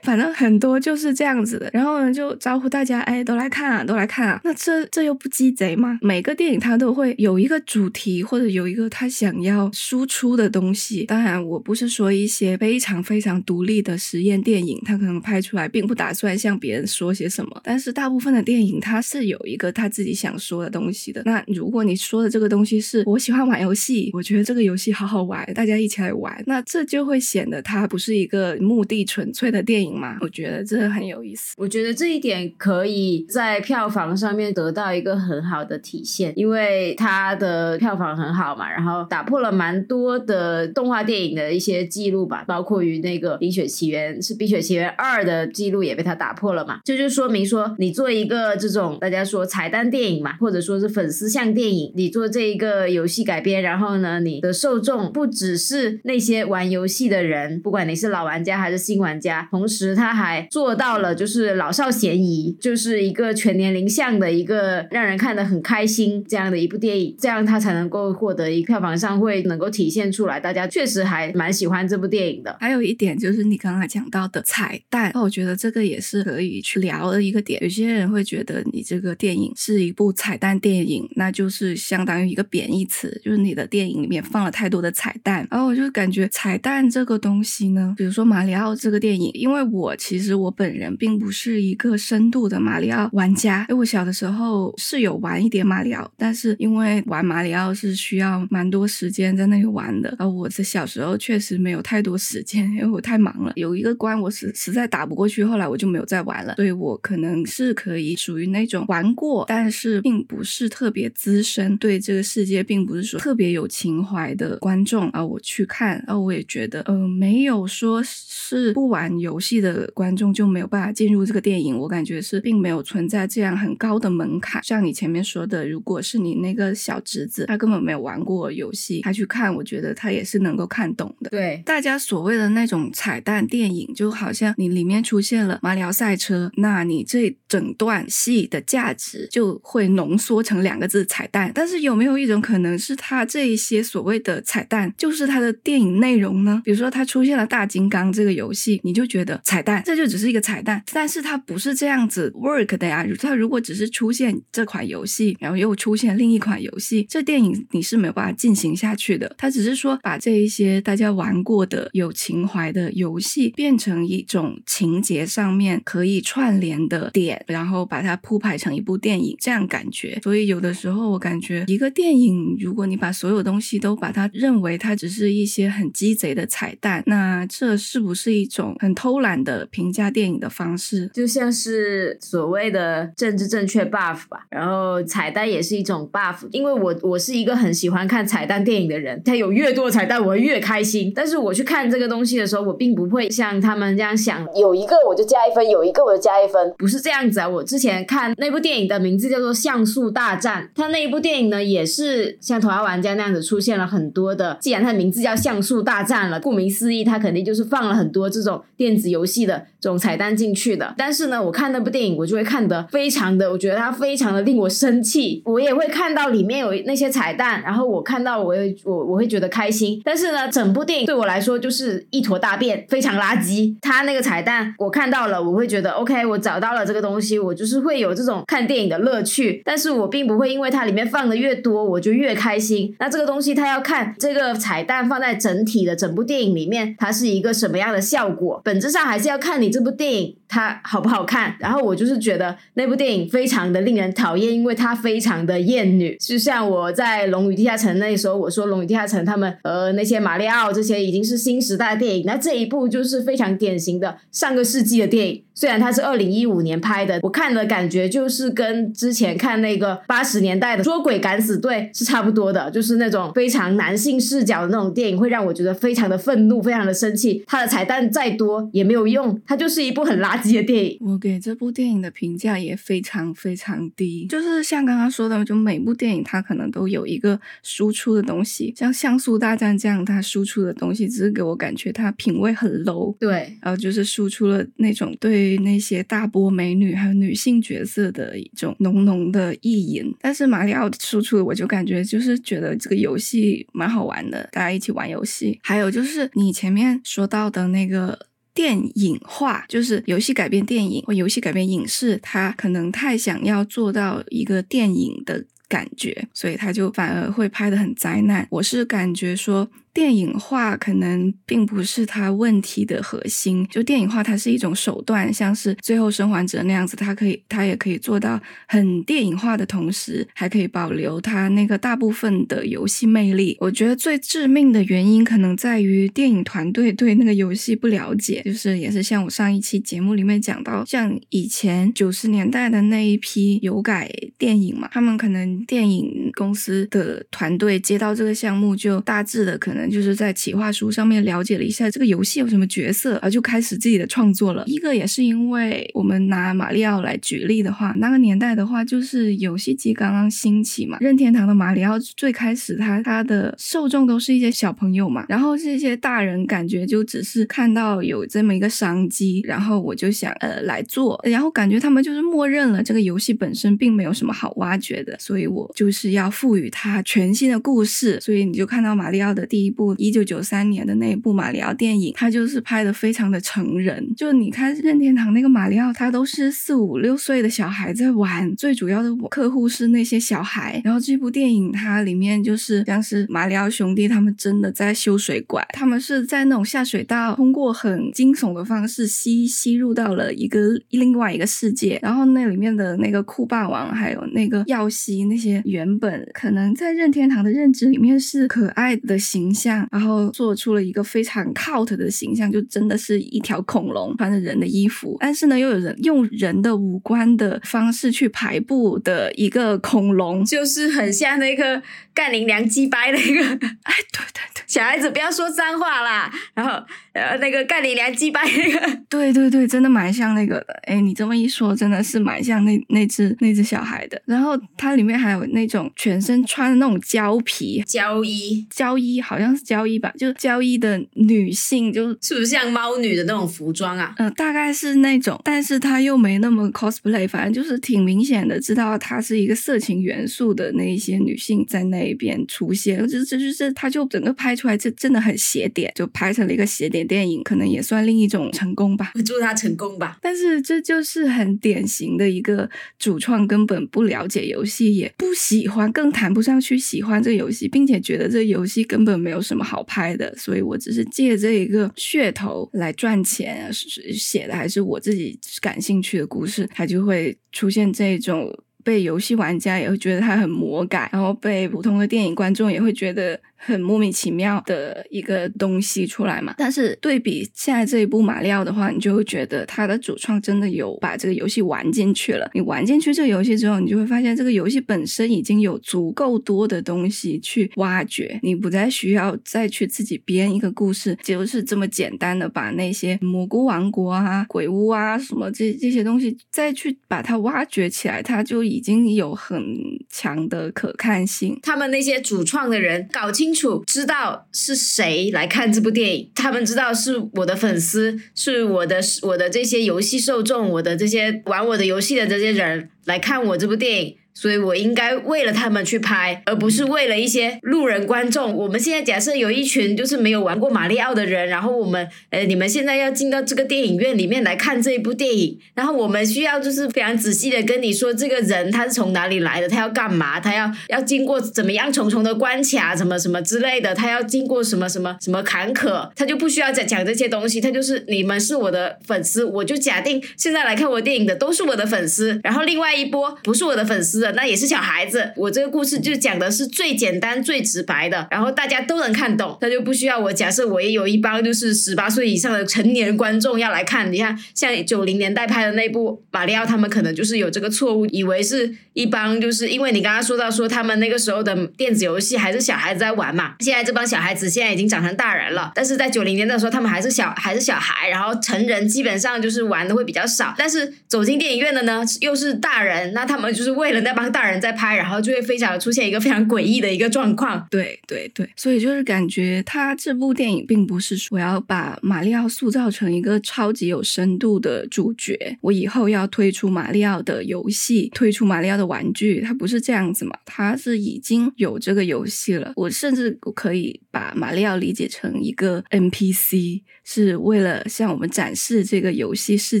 [0.02, 4.40] 反正很多就是这样子的，然后呢就招呼大家，哎，都来看啊，都来看啊。
[4.44, 5.98] 那这这又不鸡贼吗？
[6.02, 11.04] 每个电影它都会有一个主题，或者有一个他想要输出的东西。
[11.04, 17.60] 当然，我不是说一些非常非常独立的实验电影，他可能拍出来并不打算向别人说些什么。
[17.62, 21.22] 但是大部分的电影，它是有一个他自己想说的东西的。
[21.24, 29.73] 那如果你说的这个东西是我喜欢玩游戏，我觉得这个游戏好好玩，大家一起来玩，那这就会显得它不是一个目的纯粹的电。
[29.74, 31.52] 电影嘛，我觉得这很有意思。
[31.58, 46.78] 我觉得这一点可以在票房上面得到一个很好的体现，因为它的票房很好嘛，然后打破了蛮多的动画电影的一些记录吧，包括于那个《冰雪奇缘》是《冰雪奇缘二》的记录也被它打破了嘛。
[46.84, 72.54] 这就说明说，你做一个这种大家说彩蛋电影嘛，或者说是粉丝向电影，你做这一个游戏改编，然后呢，你的受众不只是那些玩游戏的人，不管你是老玩家还是新玩家，同同时，他还做到了就是老少咸宜，就是一个全年龄向的一个让人看得很开心这样的一部电影，这样他才能够获得一票房上会能够体现出来，大家确实还蛮喜欢这部电影的。
[72.60, 77.58] 还有一点就是你刚才讲到的彩蛋，那我觉得这个也是可以去聊的一个点。
[77.62, 85.48] 有些人会觉得你这个电影是一部彩蛋电影，那就是相当于一个贬义词，就是你的电影里面放了太多的彩蛋。
[85.50, 103.52] 然后我就感觉彩蛋这个东西呢，比如说马里奥这个电影，因为因为我其实我本人并不是一个深度的马里奥玩家，因为我小的时候是有玩一点马里奥，但是因为玩马里奥是需要蛮多时间在那里玩的，而我这小时候确实没有太多时间，因为我太忙了。
[103.54, 106.56] 有一个关我实实在打不过去，后来我就没有再玩了。
[106.56, 115.24] 所以我可能是可以属于那种玩过，但是并不是特别资深，对这个世界并不是说特别有情怀的观众啊。
[115.24, 119.33] 我去看，然后我也觉得，嗯，没有说是不玩游。
[119.34, 121.76] 游戏的观众就没有办法进入这个电影。
[121.76, 124.62] 我感觉是并没有存在这样很高的门槛。
[124.62, 131.30] 像你前面说的，如果是你那个小侄子，他根本没有玩过游戏，他去看，我觉得他也是能够看懂的。
[131.30, 141.50] 对，大家所谓的那种彩蛋电影，就好像你里面出现了马里奥赛车，那你这整段戏的价值就会浓缩成两个字彩蛋。
[141.52, 146.62] 但是有没有一种可能是，他这一些所谓的彩蛋就是他的电影内容呢？
[146.64, 153.06] 比如说他出现了大金刚这个游戏，你就觉得的彩蛋，这就只是一个彩蛋，但是它不是这样子 work 的呀。
[153.18, 159.34] 它如果只是出现这款游戏，然后又出现另一款游戏，这电影你是没有办法进行下去的。
[159.38, 170.18] 它只是说把这一些大家玩过的有情怀的游戏变成一种情节上面可以串联的点，然后把它铺排成一部电影，这样感觉。
[170.22, 181.08] 所以有的时候我感觉一个电影，如果你把所有东西都把它认为它只是一些很鸡贼的彩蛋，那这是不是一种很偷偷懒的评价电影的方式？
[181.14, 184.44] 就像是所谓的政治正确 buff 吧。
[184.50, 191.12] 然后彩蛋也是一种 buff，因为我我是一个很喜欢看彩蛋电影的人，它有越多彩蛋我会越开心。
[191.14, 197.48] 但是我去看这个东西的时候，我并不会像他们这样想，有一个我就加一分，有一个我就加一分，不是这样子啊。
[197.48, 210.94] 我之前看那部电影的名字叫做《像素大战》，它那一部电影呢也是像《头号玩家》那样子出现了很多的，既然它的名字叫《像素大战》了，顾名思义，它肯定就是放了很多这种电子游戏的这种彩蛋进去的。
[210.96, 215.42] 但是呢，我看那部电影，我就会看得非常的，我觉得它非常的令我生气。
[215.44, 220.00] 我也会看到里面有那些彩蛋，然后我看到我会我我会觉得开心。
[220.04, 223.76] 但是呢，整部电影对我来说就是一坨大便，非常垃圾。
[223.80, 229.62] 它那个彩蛋我看到了，我会觉得 OK，我找到了这个东西，我就是会有这种看电影的乐趣。
[229.64, 232.94] 但是我并不会因为它里面放的越多，我就越开心。
[232.98, 238.60] 那这个东西它要看这个彩蛋放在整体的整部电影里面，它是一个什么样的效果？
[238.64, 241.54] 本质上还是要看你这部电影它好不好看。
[241.58, 246.16] 然后我就是觉得那部电影非常的令人讨厌，因为它非常的厌女。
[246.20, 255.42] 就像我在《龙与地下城》那时候，我说《龙与地下城》他们呃那些马里奥这些已经是新时代的电影，那这一部就是非常典型的上个世纪的电影。
[255.56, 267.44] 虽然它是二零一五年拍的，我看的感觉就是跟之前看那个八十年代的《捉鬼敢死队》是差不多的，就是那种非常男性视角的那种电影，会让我觉得非常的愤怒，非常的生气。
[267.46, 270.98] 它的彩蛋再多也没有用，它就是一部很垃圾的电影。
[271.00, 290.14] 我给这部电影的评价也非常非常低，就是像刚刚说的，就每部电影它可能都有一个输出的东西，像《像素大战》这样，它输出的东西只是给我感觉它品味很 low，对，然后就是输出了那种对那些大波美女还有女性角色的一种浓浓的意淫。
[290.20, 295.58] 但是马里奥输出的，我就感觉就是觉得这个游戏蛮好玩的，大家一起玩游戏。
[295.62, 298.18] 还有就是你前面说到的那个。
[298.54, 308.46] 电影化就是游戏改编电影或游戏改编影视，他可能太想要做到一个电影的感觉，所以他就反而会拍的很灾难。
[308.50, 309.68] 我是感觉说。
[309.94, 323.56] 电影化可能并不是它问题的核心，就电影化它是一种手段，像是《最后生还者》那样子，它可以，它也可以做到很电影化的同时，还可以保留它那个大部分的游戏魅力。
[323.60, 339.83] 我觉得最致命的原因可能在于电影团队对那个游戏不了解，就是也是像我上一期节目里面讲到，像以前九十年代的那一批有改电影嘛，他们可能电影公司的团队接到这个项目，就大致的可能。
[339.90, 344.64] 就是在企划书上面了解了一下这个游戏有什么角色，啊就开始自己的创作了。
[344.66, 350.96] 一个也是因为我们拿马里奥来举例的话，那个年代的话，就是游戏机刚刚兴起嘛。
[351.00, 368.18] 任天堂的马里奥最开始，他他的受众都是一些小朋友嘛，然后这些大人感觉就只是看到有这么一个商机，然后我就想呃来做，然后感觉他们就是默认了这个游戏本身并没有什么好挖掘的，所以我就是要赋予它全新的故事。
[368.20, 369.73] 所以你就看到马里奥的第一。
[369.74, 374.12] 部一九九三年的那一部马里奥电影，它就是拍的非常的成人。
[374.16, 380.80] 就你看任天堂那个马里奥，他都是四五六岁的小孩在玩，最主要的客户是那些小孩。
[380.84, 390.60] 然后这部电影它里面就是像是马里奥兄弟他们真的在修水管，他们是在那种下水道，通过很惊悚的方式吸吸入到了一个
[390.90, 391.98] 另外一个世界。
[392.02, 399.63] 然后那里面的那个酷霸王还有那个耀西那些原本可能在任天堂的认知里面是可爱的形象。
[399.90, 413.42] 然后做出了一个非常 cult 的形象，就真的是一条恐龙穿着人的衣服，但是呢，又有人用人的五官的方式去排布的一个恐龙，就是很像那个干林良鸡掰的一个，
[413.84, 416.72] 哎，对对对，小孩子不要说脏话啦，然后
[417.12, 420.74] 呃那个干你娘鸡巴那个， 对对对，真的蛮像那个的。
[420.84, 424.20] 哎，你这么一说，真的是蛮像那那只那只小孩的。
[424.26, 434.14] 然后它里面还有那种全身穿的那种胶皮胶衣，胶衣，好像是胶衣吧，就交易的女性，就是不是像猫女的那种服装啊？
[434.18, 449.12] 呃，大概是那种，但是她又没那么 cosplay，反正就是挺明显的，知道她是一个色情元素的那一些女性在那边出现，就这就是她就整个拍出来，这真的很邪点，就拍成了一个邪点电影，可能也算另一种成功吧。
[449.24, 450.18] 祝她成功吧。
[450.20, 468.50] 但是这就是很典型的一个主创根本不了解游戏，也不喜欢，更谈不上去喜欢这游戏，并且觉得这游戏根本没有有什么好拍的，所以我只是借这一个噱头来赚钱，写的还是我自己感兴趣的故事，它就会出现这种
[468.82, 473.38] 被游戏玩家也会觉得它很魔改，然后被普通的电影观众也会觉得。
[473.64, 482.50] 很莫名其妙的一个东西出来嘛，但是对比现在这一部马里奥的话，你就会觉得它的主创真的有把这个游戏玩进去了。
[482.52, 499.64] 你玩进去这个游戏之后，你就会发现这个游戏本身已经有足够多的东西去挖掘，你不再需要再去自己编一个故事，就是这么简单的把那些蘑菇王国啊、鬼屋啊什么这这些东西再去把它挖掘起来，它就已经有很
[500.10, 501.58] 强的可看性。
[501.62, 503.53] 他们那些主创的人搞清。
[503.54, 514.16] 楚知道是谁来看这部电影，他们知道是我的粉丝，是我的我的这些游戏受众，我的这些玩我的游戏的这些人来看我这部电影。
[514.34, 518.52] 所以我应该为了他们去拍，而不是为了一些路人观众。
[518.54, 544.23] 我们现在假设有一群就是没有玩过马里奥的人，然后我们，呃，你们现在要进到这个电影院里面来看这一部电影，然后我们需要就是非常仔细的跟你说这个人他是从哪里来的，他要干嘛，他要要经过怎么样重重的关卡，什么什么之类的，他要经过什么什么什么坎坷，他就不需要讲讲这些东西，他就是你们是我的粉丝，我就假定现在来看我电影的都是我的粉丝，然后另外一波不是我的粉丝。
[544.32, 554.12] 那也是小孩子，我这个故事就讲的是最简单、最直白的，然后大家都能看懂，那就不需要我假设我也有一帮就是十八岁以上的成年观众要来看。
[554.12, 574.24] 你看，像九零年代拍的那部《马里奥》，他们可能就是有这个错误，以为是一帮就是因为你刚刚说到说他们那个时候的电子游戏还是小孩子在玩嘛，现在这帮小孩子现在已经长成大人了，但是在九零年代的时候他们还是小还是小孩，然后成人基本上就是玩的会比较少，但是走进电影院的呢又是大人，那他们就是为了那帮。
[574.34, 577.64] 大人在拍，然后就会非常出现一个非常诡异的一个状况。
[577.70, 590.36] 对对对，所以就是感觉他这部电影并不是说我要把马里奥塑造成一个超级有深度的主角，我以后要推出马里奥的游戏，推出马里奥的玩具，它不是这样子嘛？
[590.44, 592.72] 它是已经有这个游戏了。
[592.76, 599.80] 我甚至可以把马里奥理解成一个 NPC，是为了向我们展示这个游戏世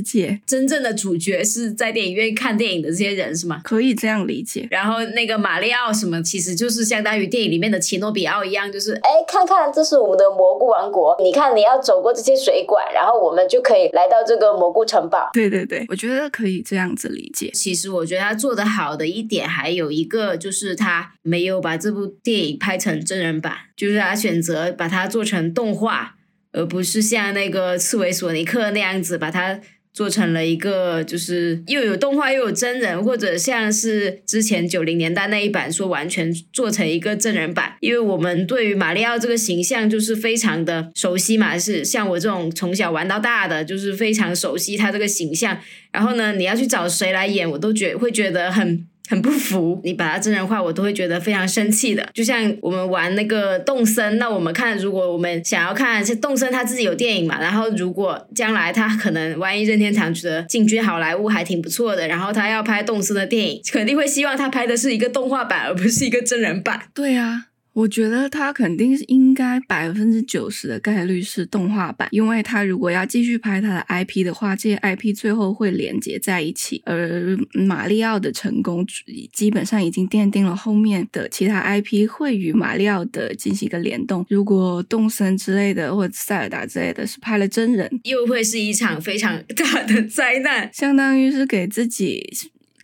[0.00, 0.40] 界。
[0.46, 3.60] 真正的主角是在电影院看电影的这些人是吗？
[3.64, 4.44] 可以这样理。
[4.44, 15.30] 解，然后那个马里奥什么，其实就是相当于电影里面的奇诺比奥一样，就是哎，看看这是我们的蘑菇王国，你看你要走过这些水管，然后我们就可以来到这个蘑菇城堡。
[15.32, 17.50] 对对对，我觉得可以这样子理解。
[17.54, 26.13] 其实我觉得他做的好的一点，还有一个就是他没有把这部电影拍成真人版，就是他选择把它做成动画，
[26.54, 29.60] 而不是像那个刺猬索尼克那样子把它。
[29.94, 37.76] 做成了一个，就是又有动画又有真人，或者像是之前九零年代那一版，说完全做成一个真人版。
[37.78, 45.56] 因为我们对于马里奥这个形象就是非常的熟悉嘛，是像我这种从小玩到大的，就是非常熟悉他这个形象。
[45.92, 48.84] 然后呢，你要去找谁来演，我都觉会觉得很。
[49.08, 52.08] 很不服，你把它真人化，我都会觉得非常生气的。
[52.14, 66.84] 就像我们玩那个动森，那我们看，如果我们想要看，是动森他自己有电影嘛，然后如果将来他可能万一任天堂觉得进军好莱坞还挺不错的，然后他要拍动森的电影，肯定会希望他拍的是一个动画版，而不是一个真人版。
[66.94, 67.46] 对啊。
[67.74, 76.80] 我觉得他肯定是应该百分之九十的概率是动画版，因为他如果要继续拍他的 IP 的话，这些 IP 最后会连接在一起。
[76.86, 78.86] 而马里奥的成功
[79.32, 84.24] 基本上已经奠定了后面的其他 IP 会与马里奥的进行一个联动。
[84.28, 92.30] 如果动森之类的或者塞尔达之类的是拍了真人，又会是一场非常大的灾难，相当于是给自己。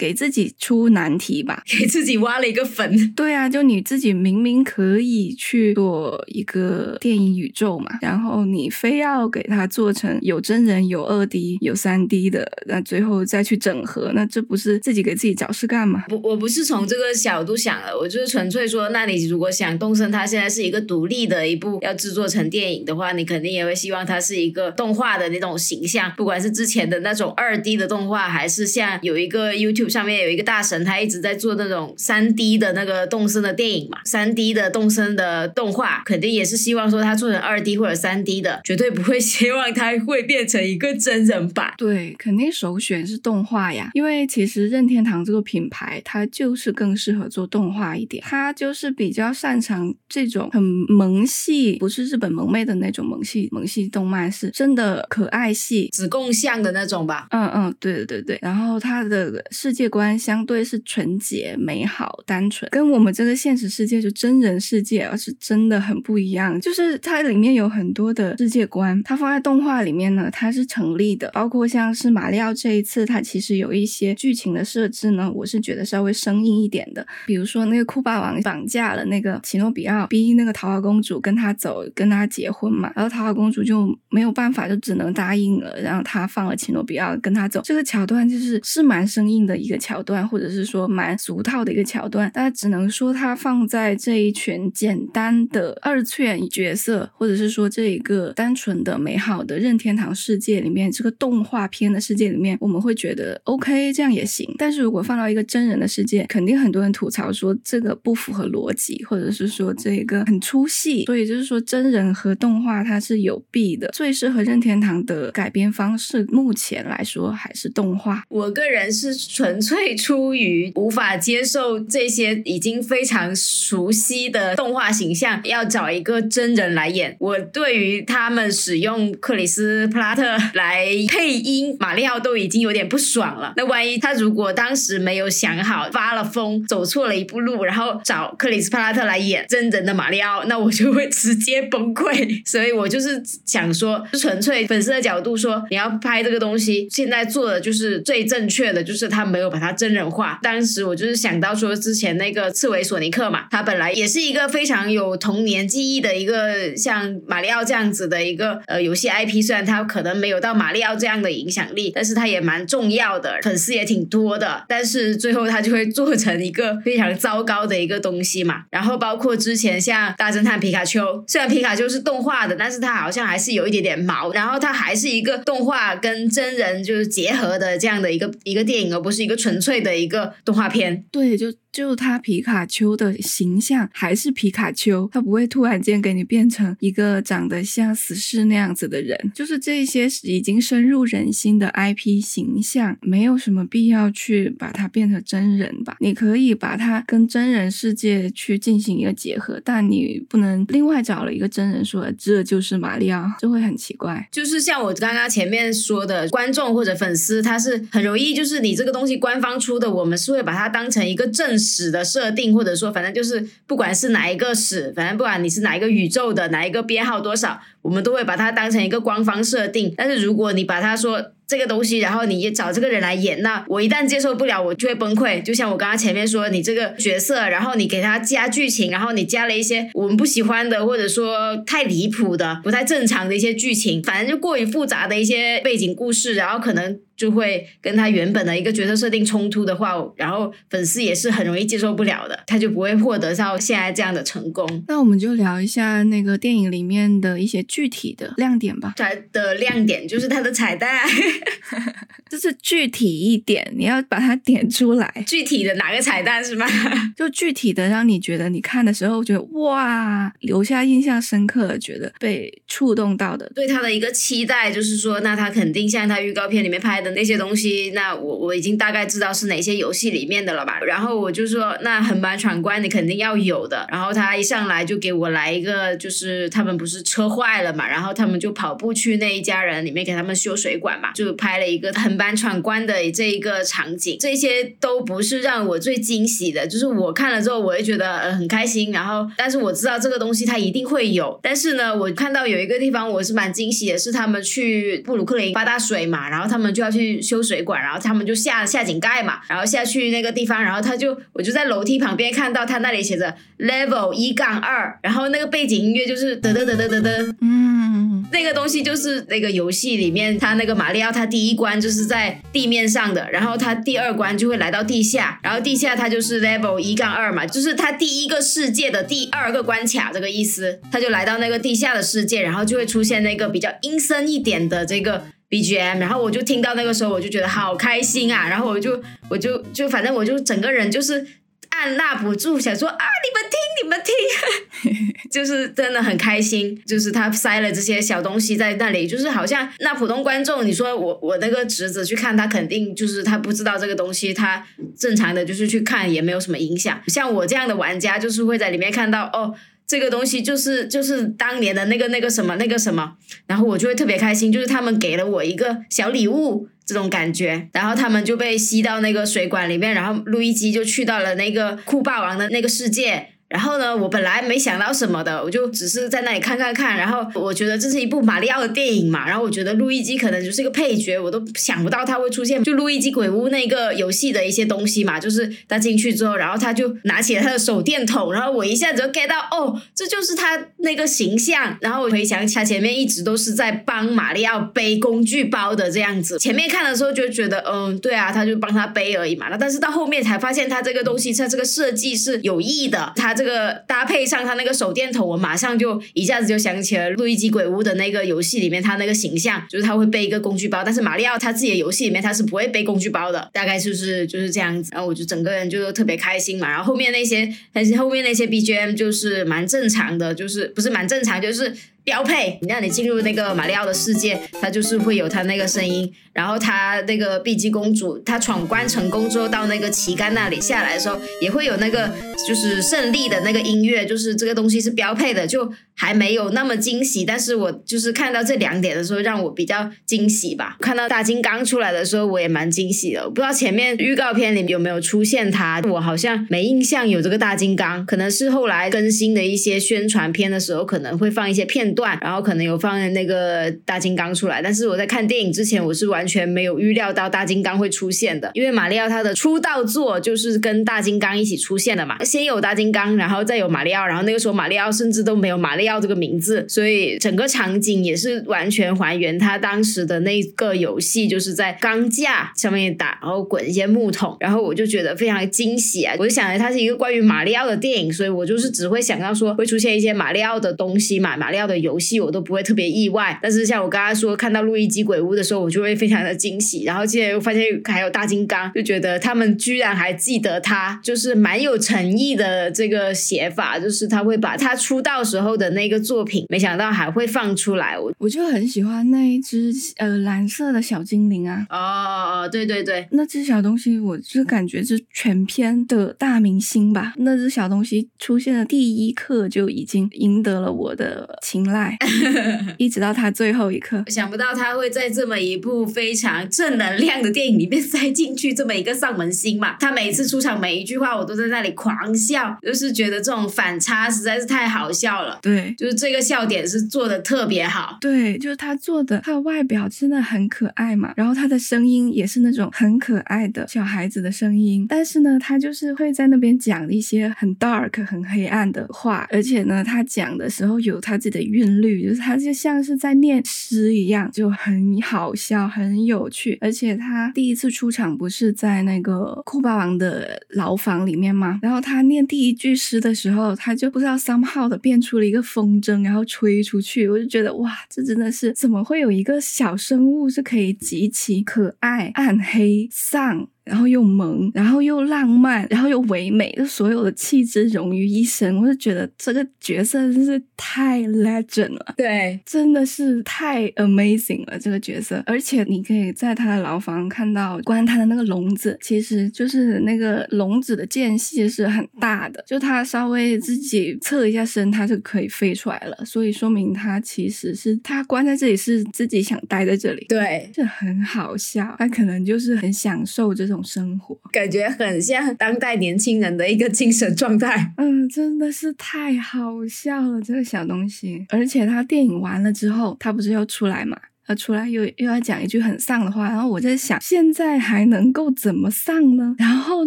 [0.00, 3.12] 给自己出难题吧， 给自己挖了一个坟。
[3.12, 16.04] 对啊，就你自己明明可以去做一个电影宇宙嘛，然后你非要给它做成有真人、有二 D、有三 D 的，那最后再去整合，那这不是自己给自己找事干吗？
[16.08, 41.74] 不，我不是从这个角度想的，我就是纯粹说，那你如果想动身，它现在是一个独立的一部要制作成电影的话，你肯定也会希望它是一个动画的那种形象，不管是之前的那种二 D 的动画，还是像有一个 YouTube 上面有一个大神，他一直在做那种三 D 的那个动森的电影嘛，三 D 的动森的动画，肯定也是希望说他做成二 D 或者三 D 的，绝对不会 希望他会变成一个真人版。
[41.76, 57.26] 对，肯定首选是动画呀，因为其实任天堂这个品牌，它就是更适合做动画一点，它就是比较擅长这种很萌系，不是日本萌妹的那种萌系，萌系动漫是真的可爱系，子贡像的那种吧。
[57.31, 66.61] 嗯嗯，对对对对，然后它的世界界观相对是纯洁、美好、单纯，跟我们这个现实世界就真人世界而是真的很不一样。
[66.61, 71.31] 就是它里面有很多的世界观，它放在动画里面呢，它是成立的。
[71.33, 77.07] 包括像是马里奥这一次，它其实有一些剧情的设置呢，我是觉得稍微生硬一点的。
[77.25, 87.62] 比如说那个酷霸王绑架了那个奇诺比奥，逼那个桃花公主跟他走，跟他结婚嘛，然后桃花公主就没有办法，就只能答应了，然后他放了奇诺比奥跟他走。
[87.64, 104.54] 这个桥段就是是蛮生硬的一个桥段，或者是说蛮俗套的一个桥段，但只能说它放在这一群简单的二次元角色，或者是说这一个单纯的美好的任天堂世界里面，这个动画片的世界里面，我们会觉得 OK，这样也行。
[104.59, 111.04] 但是如果放到一个真人的世界，肯定很多人吐槽说这个不符合逻辑，或者是说这个很粗细。
[111.06, 118.22] 所以就是说真人和动画它是有弊的，最适合任天堂的改编方式，目前来说还是动画。
[118.28, 127.16] 我个人是纯纯粹出于无法接受这些已经非常熟悉的动画形象，要找一个真人来演。
[127.18, 133.52] 我对于他们使用克里斯·普拉特来配音马里奥都已经有点不爽了。
[133.56, 142.40] 那万一他如果当时没有想好，发了疯，走错了一步路，然后找克里斯·普拉特来演真人的马里奥，那我就会直接崩溃。
[142.48, 150.38] 所以我就是想说，纯粹粉丝的角度说，你要拍这个东西，现在做的就是最正确的，就是他没没有把它真人化。
[150.42, 164.64] 当时我就是想到说，之前那个刺猬索尼克嘛，他本来也是一个非常有童年记忆的一个像马里奥这样子的一个呃游戏 IP，虽然他可能没有到马里奥这样的影响力，但是他也蛮重要的，粉丝也挺多的。
[164.68, 168.64] 但是最后他就会做成一个非常糟糕的一个东西嘛。
[168.70, 181.05] 然后包括之前像大侦探皮卡丘，虽然皮卡丘是动画的，但是它好像还是有一点点毛，然后它还是一个动画跟真人就是结合的这样的一个一个电影，而不是一个一个纯粹的一个动画片。
[181.12, 189.18] 对，就就他皮卡丘的形象还是皮卡丘，他不会突然间给你变成一个长得像死侍那样子的人。
[189.35, 195.96] 就是这些已经深入人心的 IP 形象，没有什么必要去把它变成真人吧？
[196.00, 204.28] 你可以把它跟真人世界去进行一个结合，但你不能另外找了一个真人说这就是马里奥，这会很奇怪。
[204.33, 219.94] 就是像我刚刚前面说的，观众或者粉丝他是很容易，就是你这个东西官方出的，我们是会把它当成一个正史的设定，或者说反正就是不管是哪一个史，反正不管你是哪一个宇宙的哪一个编号多少，我们都会把它当成一个官方设定。
[219.96, 225.42] 但是如果你把它说这个东西，然后你也找这个人来演，那我一旦接受不了，我就会崩溃。
[225.42, 244.66] 就像我刚刚前面说，你这个角色，然后你给他加剧情，然后你加了一些我们不喜欢的，或者说太离谱的、不太正常的一些剧情，反正就过于复杂的一些背景故事，然后可能就会跟他原本的一个角色设定冲突的话，然后粉丝也是很容易接受不了的，他就不会获得到现在这样的成功。
[244.88, 248.94] 那我们就聊一下那个电影里面的一些具体的亮点吧。
[248.96, 251.06] 它的亮点就是它的彩蛋。
[252.30, 255.12] 就是具体一点，你要把它点出来。
[255.26, 256.64] 具体的哪个彩蛋是吗？
[257.16, 263.50] 就具体的让你觉得你看的时候觉得哇，留下印象深刻，觉得被触动到的。
[263.52, 270.79] 对他的一个期待就是说，那他肯定像他预告片里面拍的那些东西，那我我已经大概知道是哪些游戏里面的了吧。
[270.81, 273.87] 然后我就说，那横版闯关你肯定要有的。
[273.90, 286.66] 然后他一上来就给我来一个，就是他们不是车坏了嘛，然后他们就跑步去那一家人里面给他们修水管嘛，就拍了一个横版闯关的这一个场景，这些都不是让我最惊喜的。
[286.66, 288.92] 就是我看了之后，我会觉得呃很开心。
[288.92, 291.38] 然后，但是我知道这个东西它一定会有。
[291.42, 331.26] 但是呢，我看到有一个地方我是蛮惊喜的，是他们去布鲁克林发大水嘛，然后他们就要要去修水管，然后他们就下下井盖嘛，然后下去那个地方，然后他就我就在楼梯旁边看到他那里写着 level 一杠二，然后那个背景音乐就是得得得得得得，嗯，那个东西就是那个游戏里面他那个马里奥他第一关就是在地面上的，然后他第二关就会来到地下，然后地下他就是 level 一杠二嘛，就是他第一个世界的第二个关卡这个意思，他就来到那个地下的世界，然后就会出现那个比较阴森一点的这个 BGM，然后我就听到那个时候我就觉得好开心啊，然后我就我就就反正我就整个人就是
[331.70, 344.64] 按捺不住，想说啊你们听你们听， 就是真的很开心，就是他塞了这些小东西在那里，就是好像那普通观众，你说我我那个侄子去看，他肯定就是他不知道这个东西，他
[344.96, 347.01] 正常的就是去看也没有什么影响。
[347.09, 349.55] 像我这样的玩家，就是会在里面看到哦。
[349.91, 353.16] 这个东西就是就是当年的那个那个什么那个什么，
[353.49, 363.30] 然后我就会特别开心，就是他们给了我一个小礼物这种感觉，然后他们就被吸到那个水管里面，然后路易基就去到了那个酷霸王的那个世界。
[363.51, 366.96] 然后呢，我本来没想到什么的，我就只是在那里看看看。
[366.96, 372.62] 然后我觉得这是一部马里奥的电影嘛，然后我觉得路易基可能就是一个配角，我都想不到他会出现。
[372.62, 381.76] 就路易基鬼屋那个游戏的一些东西嘛，就是他进去之后，然后他就拿起了他的手电筒，然后我一下子就 get 到，哦，这就是他那个形象。
[381.80, 386.38] 然后我回想起他前面一直都是在帮马里奥背工具包的这样子。
[386.38, 389.48] 前面看的时候就觉得，嗯，对啊，他就帮他背而已嘛。
[389.51, 393.34] 那但是到后面才发现，他这个东西，他这个设计是有意的，他。
[393.41, 404.91] 这个搭配上他那个手电筒，我马上就一下子就想起了《路易基鬼屋》的那个游戏里面他那个形象，就是他会背一个工具包，但是马里奥他自己的游戏里面他是不会背工具包的，大概就是就是这样子。
[404.93, 406.68] 然后我就整个人就特别开心嘛。
[406.68, 411.74] 然后后面那些，但是后面那些 BGM 就是蛮正常的，就是不是蛮正常，就是
[412.05, 412.59] 标配。
[412.62, 416.12] 你让你进入那个马里奥的世界，它就是会有它那个声音。
[416.32, 422.09] 然后它那个碧姬公主，她闯关成功之后到那个旗杆那里下来的时候，也会有那个
[422.46, 427.24] 就是胜利的那个音乐，就是这个东西是标配的，就还没有那么惊喜。
[427.24, 430.76] 但是我就是看到这两点的时候，让我比较惊喜吧。
[430.80, 433.28] 看到大金刚出来的时候，我也蛮惊喜的。
[433.28, 444.61] 不知道前面预告片里有没有出现它，我好像没印象有这个大金刚，可能是后来更新的一些宣传片的时候可能会放一些片段，然后可能有放那个大金刚出来。
[444.62, 466.14] 但是我在看电影之前，我是完全没有预料到大金刚会出现的，因为马里奥他的出道作就是跟大金刚一起出现的嘛，先有大金刚，然后再有马里奥，然后那个时候马里奥甚至都没有马里奥这个名字，所以整个场景也是完全还原他当时的那个游戏，就是在钢架上面打，然后滚一些木桶，然后我就觉得非常惊喜啊！
[466.18, 473.39] 我就想着它是一个关于马里奥的电影，所以我就是只会想到说会出现一些马里奥的东西嘛，马里奥的游戏我都不会特别意外。
[473.43, 476.51] 但是像我刚刚说看到路易基鬼屋的时候，我就会非常的惊。
[476.51, 487.97] 惊喜，然后现在又发现还有大金刚，就觉得他们居然还记得他，就是蛮有诚意的这个写法，就是他会把他出道时候的那个作品，没想到还会放出来。
[487.97, 497.14] 我我就很喜欢那一只呃蓝色的小精灵啊，哦，对对对，那只小东西，我就感觉是全片的大明星吧。
[497.18, 501.97] 那只小东西出现的第一刻就已经赢得了我的青睐，
[502.79, 506.49] 一直到他最后一刻，想不到他会在这么一部非常。
[506.51, 509.77] 正能量的电影里面塞进去这么一个上门星嘛？
[509.81, 515.39] 他每次出场每一句话我都在那里狂笑，就是觉得这种反差实在是太好笑了。
[515.43, 517.99] 对，就是这个笑点是做的特别好。
[518.01, 536.30] 对，就是他做的，他的外表真的很可爱嘛，然后他的声音也是那种很可爱的小孩子的声音，但是呢，他就是会在那边讲一些很 dark、很黑暗的话，而且呢，他讲的时候有他自己的韵律，就是他就像是在念诗一样，就很好笑，很有。
[536.30, 541.58] 趣，而且他第一次出场不是在那个酷霸王的牢房里面吗？
[541.61, 547.08] 然后他念第一句诗的时候，他就不知道 somehow 的变出了一个风筝，然后吹出去。
[547.08, 553.48] 我就觉得哇，这真的是怎么会有一个小生物是可以极其可爱、暗黑、丧？
[553.64, 558.56] 然后又萌，然后又浪漫，然后又唯美，就所有的气质融于一身。
[558.61, 565.22] 我就觉得这个角色真是太 legend 了，对，真的是太 amazing 了这个角色。
[565.26, 576.04] 而且你可以在他的牢房看到关他的那个笼子，其实就是那个笼子的间隙是很大的，就他稍微自己侧一下身，他就可以飞出来了。
[576.04, 581.76] 所以说明他其实是他关在这里是自己想待在这里，对，这很好笑。
[581.78, 583.61] 他可能就是很享受这种。
[583.70, 591.24] 生活感觉很像当代年轻人的一个精神状态，嗯，真的是太好笑了这个小东西。
[591.28, 593.96] 而且他电影完了之后，他不是又出来嘛？
[594.31, 599.35] 他出来又又要讲一句很丧的话，然后我在想，现在还能够怎么丧呢？
[599.37, 599.87] 然后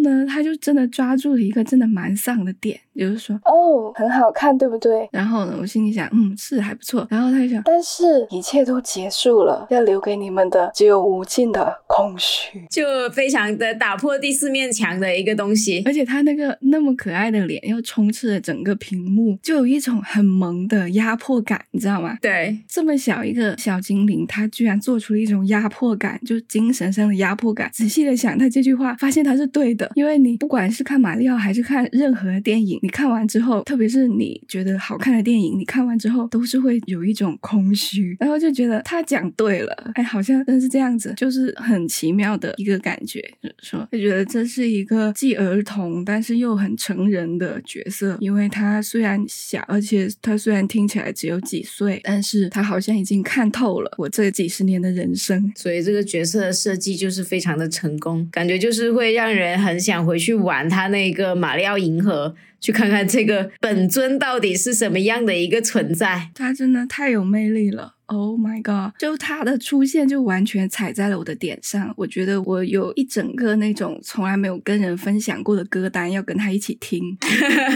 [0.00, 5.08] 呢，他就真的抓住了一个真的蛮丧的点，就是说，哦，很好看，对不对？
[5.10, 7.06] 然后呢，我心里想，嗯，是还不错。
[7.08, 12.66] 然后他就想，但是一切都结束了，要留给你们的只有无尽的空虚。
[12.68, 12.82] 就
[13.14, 15.82] 非常的打破第四面墙的一个东西。
[15.86, 22.18] 而且他那个那么可爱的脸，又充斥了整个屏幕，就有一种很萌的压迫感，你知道吗？
[22.20, 27.70] 对，这么小一个小精灵，他居然做出了一种压迫感，就是精神上的压迫感。
[27.72, 55.52] 仔细的想，他这句话，发现他是对的，因为你不管是看马里奥还是看任何电影，你看完之后，特别是你觉得好看的电影，你看完之后都是会有一种空虚，然后就觉得他讲对了，哎，好像真是这样子，就是很奇妙的一个感觉，就说，就觉得这是一个既儿童但是又很成人的角色，因为他虽然小，而且他虽然听起来只有几岁，但是他好像已经看透了我这几十年的人生。
[55.56, 66.30] 所以这个角色的设计就是非常的成功，感觉就是会让人很想回去玩他那个马里奥银河，去看看这个本尊到底是什么样的一个存在。
[66.34, 67.93] 他真的太有魅力了。
[68.06, 68.92] Oh my god！
[68.98, 71.92] 就他的出现就完全踩在了我的点上。
[71.96, 77.16] 我觉得我有一整个那种从来没有跟人分享过的歌单要跟他一起听。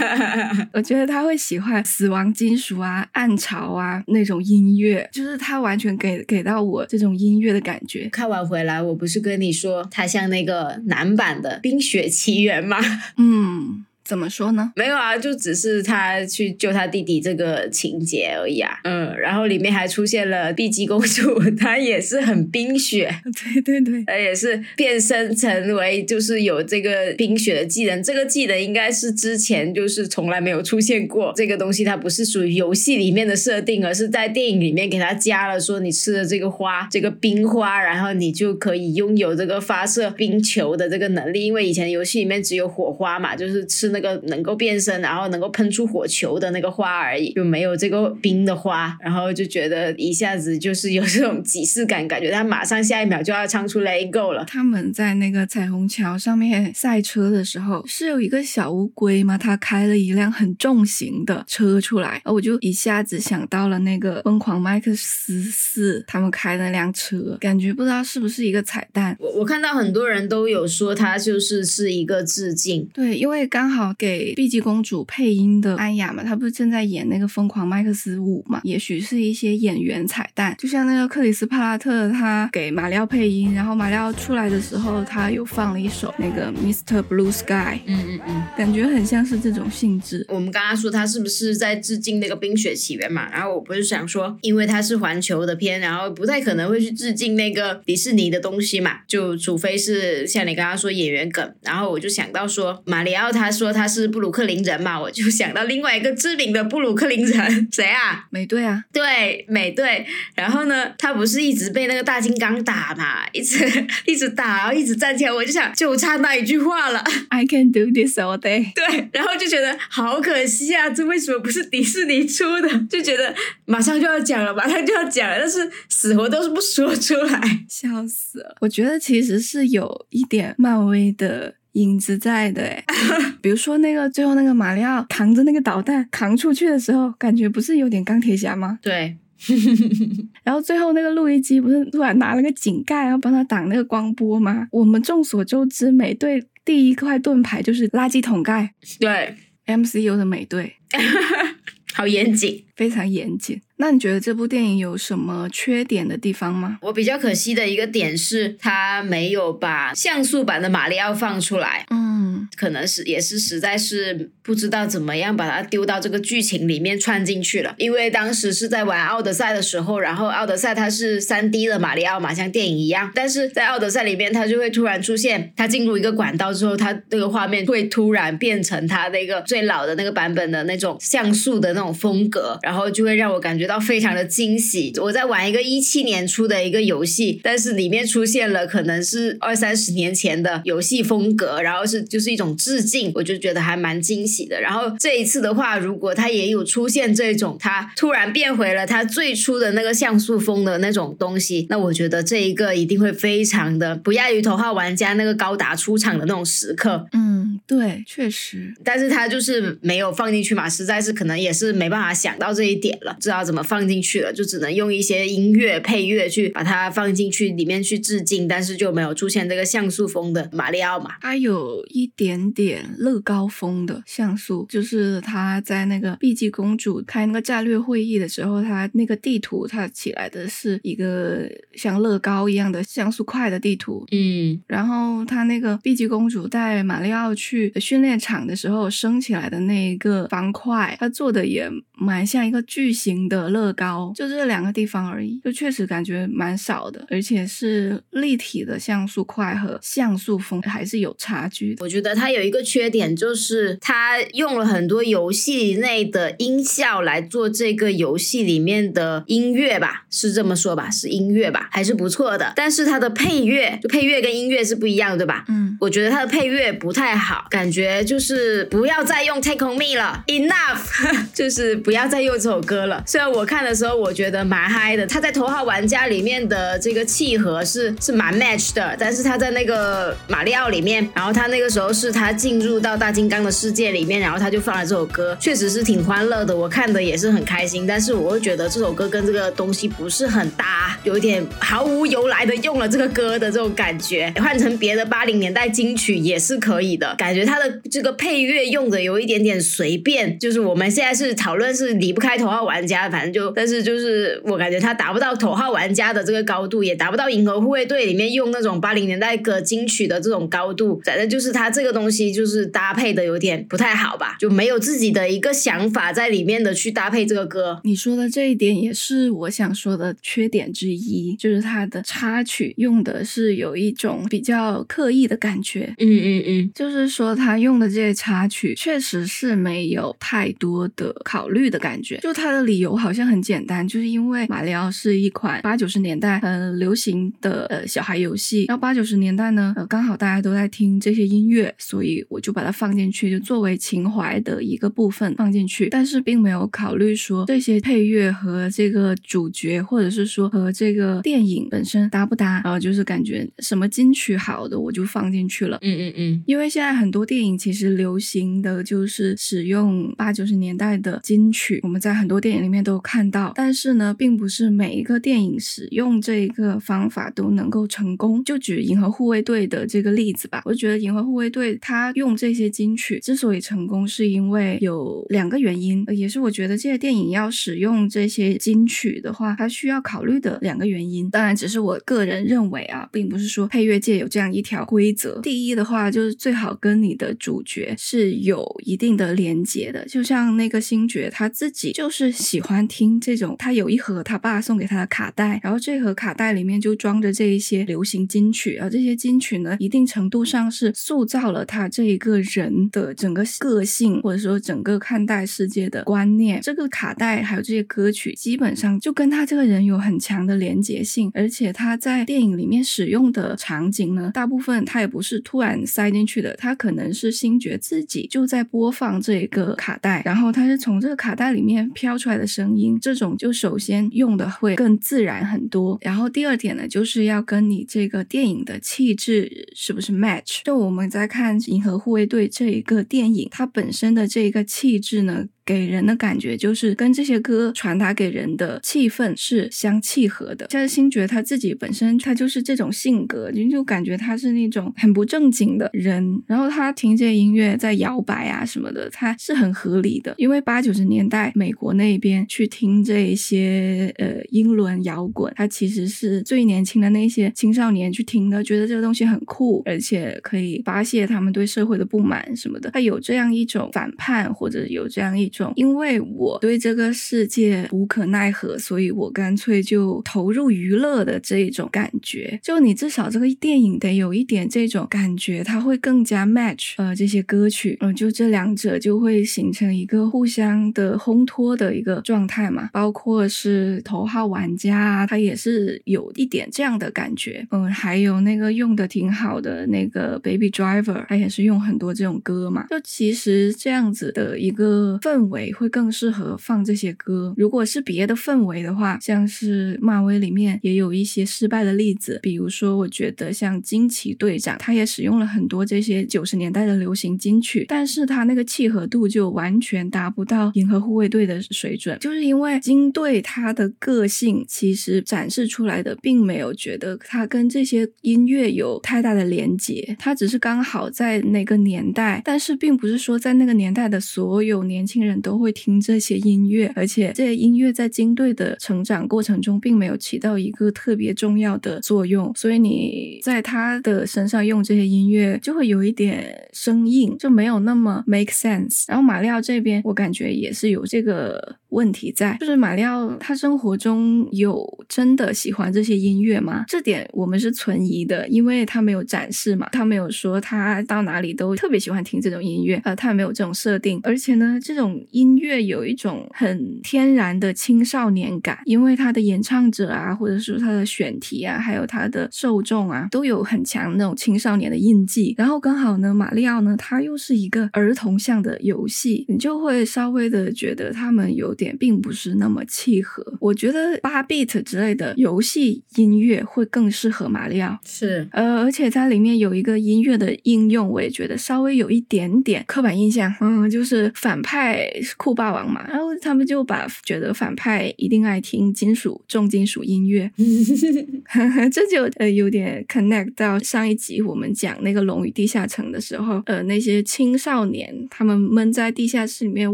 [0.73, 8.07] 我觉得他会喜欢死亡金属啊、暗潮啊那种音乐，就是他完全给给到我这种音乐的感觉。
[8.09, 12.77] 看完回来，我不是跟你说他像那个男版的《冰雪奇缘》吗？
[13.17, 13.85] 嗯。
[14.09, 14.71] 怎么说呢？
[14.75, 18.79] 没有啊，就只是他去救他弟弟这个情节而已啊。
[18.83, 23.13] 嗯，然后里面还出现了碧姬公主，她也是很冰雪，
[23.53, 28.01] 对 对对，她也是变身成为就是有这个冰雪的技能。
[28.01, 31.31] 这个技能应该是之前就是从来没有出现过。
[31.35, 41.45] 这个东西它不是属于游戏里面的设定，而是在电影里面给他加了，说你吃了这个花，这个冰花，然后你就可以拥有这个发射冰球的这个能力。
[41.45, 43.98] 因为以前游戏里面只有火花嘛，就是吃那。
[43.99, 54.45] 那个能够变身，然后能够喷出火球的那个花而已，就没有这个冰的花，然后就觉得一下子就是有这种即视感，感觉他马上下一秒就要唱出 Let Go 了。
[54.45, 59.37] 他们在那个彩虹桥上面赛车的时候，是有一个小乌龟吗？
[59.37, 69.17] 他开了一辆很重型的车出来，我就一下子想到了那个疯狂麦克斯四他们开那辆车，感觉不知道是不是一个彩蛋。
[69.19, 73.88] 我我看到很多人都有说它就是是一个致敬，对，因为刚好。
[73.97, 78.61] 给碧姬公主配音的安雅嘛，她不是正在演那个疯狂麦克斯五嘛？
[78.63, 87.01] 也许是一些演员彩蛋，就像那个克里斯帕拉特，他给马里奥配音，然后马里奥出来的时候，他有放了一首那个 Mr.
[87.01, 90.25] Blue Sky，嗯嗯嗯，感觉很像是这种性质。
[90.29, 93.29] 我们刚刚说他是不是在致敬那个冰雪奇缘嘛？
[93.31, 103.69] 然后我不是想说，因为它是环球的片，然后不太可能会去致敬那个迪士尼的东西嘛，就除非是像你刚刚说演员梗，然后我就想到说马里奥他说。
[103.69, 108.27] 他是布鲁克林人嘛，我就想到另外一个知名的布鲁克林人，谁啊？
[108.29, 110.05] 美队啊，对，美队。
[110.35, 113.65] 然后呢，他不是一直被那个大金刚打嘛，一直
[114.05, 118.73] 一直打，然后一直站起来，我就想，就差那一句话了，I can do this all day。
[118.73, 122.69] 对，然后就觉得好可惜啊，这为什么不是迪士尼出的？
[122.89, 123.33] 就觉得
[123.65, 128.55] 马上就要讲了，马上就要讲了，但是死活都是不说出来，笑死了。
[128.61, 131.58] 我觉得其实是有一点漫威的。
[131.73, 132.83] 影子在的哎，
[133.41, 138.79] 比如说那个最后那个马里奥扛着那个导弹扛出去的时候，感觉不是有点钢铁侠吗？
[138.81, 139.17] 对。
[140.43, 144.67] 然后最后那个录音机不是突然拿了个井盖然后帮他挡那个光波吗？
[144.69, 148.73] 我们众所周知，美队第一块盾牌就是垃圾桶盖。
[148.99, 149.33] 对
[149.65, 150.73] ，MCU 的美队，
[151.93, 153.61] 好严谨，非常严谨。
[153.77, 156.77] 那你觉得这部电影有什么缺点的地方吗？
[156.81, 161.85] 我比较可惜的一个点是，它没有把像素版的马里奥放出来。
[161.89, 162.18] 嗯，
[162.59, 167.73] 可能是也是实在是不知道怎么样把它丢到这个剧情里面串进去了。
[167.77, 173.09] 因为当时是在玩奥德赛的时候，然后奥德赛它是三 D 的马里奥嘛，像电影一样。
[173.15, 183.69] 但是在奥德赛里面，它就会突然出现，它进入一个管道之后，它那个画面会突然变成它那个最老的那个版本的那种像素的那种风格，然后就会让我感觉。
[183.69, 194.59] 到非常的惊喜，我在玩一个一七年出的一个游戏，但是里面出现了可能是二三十年前的游戏风格，然后是就是一种致敬，我就觉得还蛮惊喜的。
[194.59, 207.07] 然后这一次的话，如果他也有出现这种，他突然变回了他最初的那个像素风的那种东西，那我觉得这一个一定会非常的不亚于头号玩家那个高达出场的那种时刻。
[207.13, 207.38] 嗯。
[207.67, 221.15] 对，确实，但是他就是没有放进去嘛，实在是可能也是没办法想到这一点了，知道怎么放进去了，就只能用一些音乐配乐去把它放进去里面去致敬，但是就没有出现这个像素风的马里奥嘛。
[221.21, 241.67] 它有一点点乐高风的像素，就是他在那个碧姬公主开那个战略会议的时候，他那个地图它起来的是一个像乐高一样的像素块的地图，嗯，然后他那个碧姬公主带马里奥去去训练场的时候升起来的那一个方块，他做的也
[241.99, 251.83] 蛮像一个巨型的乐高，就这两个地方而已，就确实感觉蛮少的，而且是立体的像素块和像素风还是有差距的。
[251.83, 260.89] 我觉得它有一个缺点，就是它用了很多游戏内的音效来做这个游戏里面的音乐吧，是这么说吧？
[260.89, 261.67] 是音乐吧？
[261.71, 262.53] 还是不错的。
[262.55, 265.45] 但是它的配乐，就配乐跟音乐是不一样的，对吧？
[265.49, 273.03] 嗯，我觉得它的配乐不太好，感觉就是不要再用 Take on Me 了，Enough， 就是不要再用这首歌了。
[273.07, 287.87] 虽然我看的时候我觉得蛮嗨的，他在头号玩家里面的这个契合是是蛮 match 的，但是他在那个马里奥里面，然后他那个时候是他进入到大金刚的世界里面，然后他就放了这首歌，确实是挺欢乐的，我看的也是很开心。
[287.87, 297.15] 但是我会觉得这首歌跟这个东西不是很搭，有一点毫无由来的用了这个歌的这种感觉，换成别的八零年代金曲也是可以的。
[297.17, 317.79] 感觉它的这个配乐用的有一点点随便，就是我们现在是讨论是离不开头号玩家，反正就，但是就是我感觉他达不到头号玩家的这个高度，也达不到银河护卫队里面用那种八零年代歌金曲的这种高度，反正就是他这个东西就是搭配的有点不太好吧，就没有自己的一个想法在里面的去搭配这个歌。
[317.83, 325.93] 你说的这一点也是我想说的缺点之一，就是他的插曲用的是有一种比较刻意的感觉。
[325.97, 332.17] 嗯嗯嗯，就是说，他用的这些插曲确实是没有太多的考虑的感觉。
[332.17, 345.89] 就他的理由好像很简单，就是因为马里奥是一款八九十年代很流行的呃小孩游戏，然后八九十年代呢，呃刚好大家都在听这些音乐，所以我就把它放进去，就作为情怀的一个部分放进去。
[345.89, 355.77] 但是并没有考虑说这些配乐和这个主角，或者是说和这个电影本身搭不搭，然后就是感觉什么金曲好的我就放进去了。
[355.81, 363.51] 嗯嗯嗯，因为现在很多电影其实流行的就是使用八九十年代的金曲，曲我们在很多电影里面都看到。
[363.55, 368.43] 但是呢，并不是每一个电影使用这一个方法都能够成功。
[368.43, 381.29] 就举《银河护卫队》的这个例子吧，我觉得《银河护卫队》它用这些金曲之所以成功，是因为有两个原因，也是我觉得这些电影要使用这些金曲的话，它需要考虑的两个原因。
[381.29, 385.39] 当然，只是我个人认为啊，并不是说配乐界有这样一条规则。
[385.41, 406.59] 第一的话，就是最好跟你的主角是有一定的连接的，就像那个星爵他他自己就是喜欢听这种，他有一盒他爸送给他的卡带，然后这盒卡带里面就装着这一些流行金曲，而这些金曲呢，一定程度上是塑造了他这一个人的整个个性，或者说整个看待世界的观念。
[406.61, 425.95] 这个卡带还有这些歌曲，基本上就跟他这个人有很强的连结性，而且他在电影里面使用的场景呢，大部分他也不是突然塞进去的，他可能是星爵自己就在播放这一个卡带，然后他是从这个卡卡带里面飘出来的声音，这种就首先用的会更自然很多。
[426.01, 430.61] 然后第二点呢，就是要跟你这个电影的气质是不是 match。
[430.63, 435.45] 就我们在看《银河护卫队》这一个电影，它本身的这一个气质呢。
[435.69, 440.65] 给人的感觉就是跟这些歌传达给人的气氛是相契合的。
[440.71, 446.41] 像是星爵他自己本身，他就是这种性格，你就感觉他是那种很不正经的人。
[446.47, 450.33] 然后他听这些音乐在摇摆啊什么的，他是很合理的。
[450.37, 462.89] 因为八九十年代美国那边去听这些呃英伦摇滚，他其实是最年轻的那些青少年去听的，觉得这个东西很酷，而且可以发泄他们对社会的不满什么的。
[462.89, 465.73] 他有这样一种反叛，或者有这样一种种。
[465.75, 472.59] 因为我对这个世界无可奈何，所以我干脆就投入娱乐的这一种感觉。
[472.61, 482.89] 就你至少这个电影得有一点这种感觉，它会更加 match 呃这些歌曲，嗯，就这两者就会形成一个互相的烘托的一个状态嘛。
[482.93, 492.85] 包括是头号玩家啊，它也是有一点这样的感觉，嗯，还有那个用的挺好的那个 Baby Driver，它也是用很多这种歌嘛。
[492.89, 495.38] 就其实这样子的一个氛。
[495.39, 497.53] 氛围会更适合放这些歌。
[497.55, 539.05] 如果是别的氛围的话，像是漫威里面也有一些失败的例子，比如说我觉得像惊奇队长，他也使用了很多这些九十年代的流行金曲，但是他那个契合度就完全达不到银河护卫队的水准，就是因为金队他的个性其实展示出来的并没有觉得他跟这些音乐有太大的连接，他只是刚好在那个年代，但是并不是说在那个年代的所有年轻人人都会听这些音乐，而且这些音乐在金队的成长过程中并没有起到一个特别重要的作用，所以你在他的身上用这些音乐就会有一点生硬，就没有那么 make sense。
[539.07, 541.77] 然后马里奥这边，我感觉也是有这个。
[541.89, 544.77] 问题在就是马里奥他生活中有
[545.07, 546.85] 真的喜欢这些音乐吗？
[546.87, 565.55] 这点我们是存疑的，因为他没有展示嘛，他没有说他到哪里都特别喜欢听这种音乐，呃，他也没有这种设定，而且呢，这种音乐有一种很天然的青少年感，因为他的演唱者啊，或者说他的选题啊，还有他的受众啊，都有很强那种青少年的印记。
[565.57, 571.73] 然后刚好呢，马里奥呢，他又是一个儿童向的游戏，你就会稍微的觉得他们有。
[571.79, 577.97] 点并不是那么契合，我觉得八 bit 之类的游戏音乐会更适合马里奥。
[578.05, 583.49] 是，呃，而且它里面有一个音乐的应用，我也觉得稍微有一点点刻板印象。
[583.61, 590.51] 嗯，就是反派酷霸王嘛，然后他们就把觉得反派一定爱听金属重金属音乐，
[591.91, 599.93] 这就呃有点 connect 到上一集我们讲那个龙与地下城的时候，呃，那些青少年他们闷在地下室里面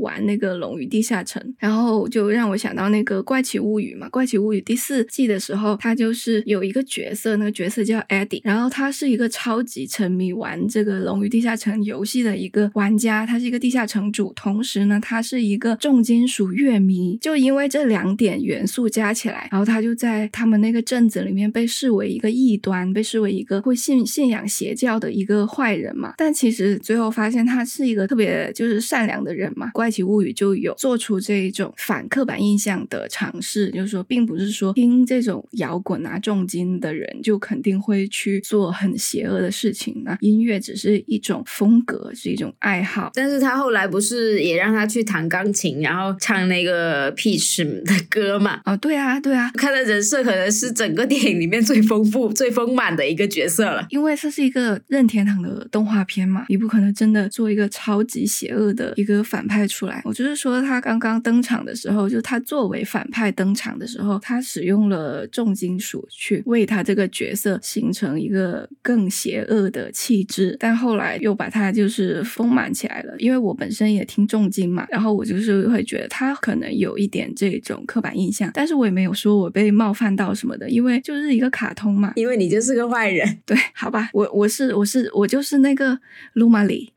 [0.00, 2.04] 玩那个龙与地下城，然后。
[2.14, 17.18] 就让我想到那个《怪奇物语》嘛，《怪奇物语》第四季的时候，他就是有一个角色，那个角色叫 Eddie，然后他是一个超级沉迷玩这个《龙与地下城》游戏的一个玩家，他是一个地下城主，同时呢，他是一个重金属乐迷。
[17.20, 26.14] 就因为这两点元素加起来，然后他就在他们那个镇子里面被视为一个异端，被视为一个会信信仰邪教的一个坏人嘛。
[26.16, 31.72] 但其实最后发现他是一个特别就是善良的人嘛，《怪奇物语》就有做出这一种。
[31.76, 40.02] 反刻板印象的尝试，就是说，并不是说听这种摇滚啊、重金的人就肯定会去做很邪恶的事情。
[40.04, 43.10] 那音乐只是一种风格，是一种爱好。
[43.12, 48.60] 但是他后来不是也让他去弹钢琴，然后唱那个 Peach 的歌嘛？
[48.64, 53.86] 哦，对啊，对啊，看的人设可能是整个电影里面最丰富、 最丰满的一个角色了。
[53.88, 60.02] 因为这是一个任天堂的动画片嘛，你不可能真的做一个超级邪恶的一个反派出来。
[60.04, 61.54] 我就是说，他刚刚登场。
[61.54, 73.14] 场的时候，就他作为反派登场的时候，他使用了重金属去为他这个角色形成一个更邪恶的气质，但后来又把他就是丰满起来了。
[73.18, 82.12] 因为我本身也听重金嘛，然后我就是会觉得他可能有一点这种刻板印象，但是我也没有说我被冒犯到什么的，因为就是一个卡通嘛。
[82.16, 85.96] 因为你就是个坏人，对，好吧，我我是我是我就是那个
[86.32, 86.92] 鲁玛里，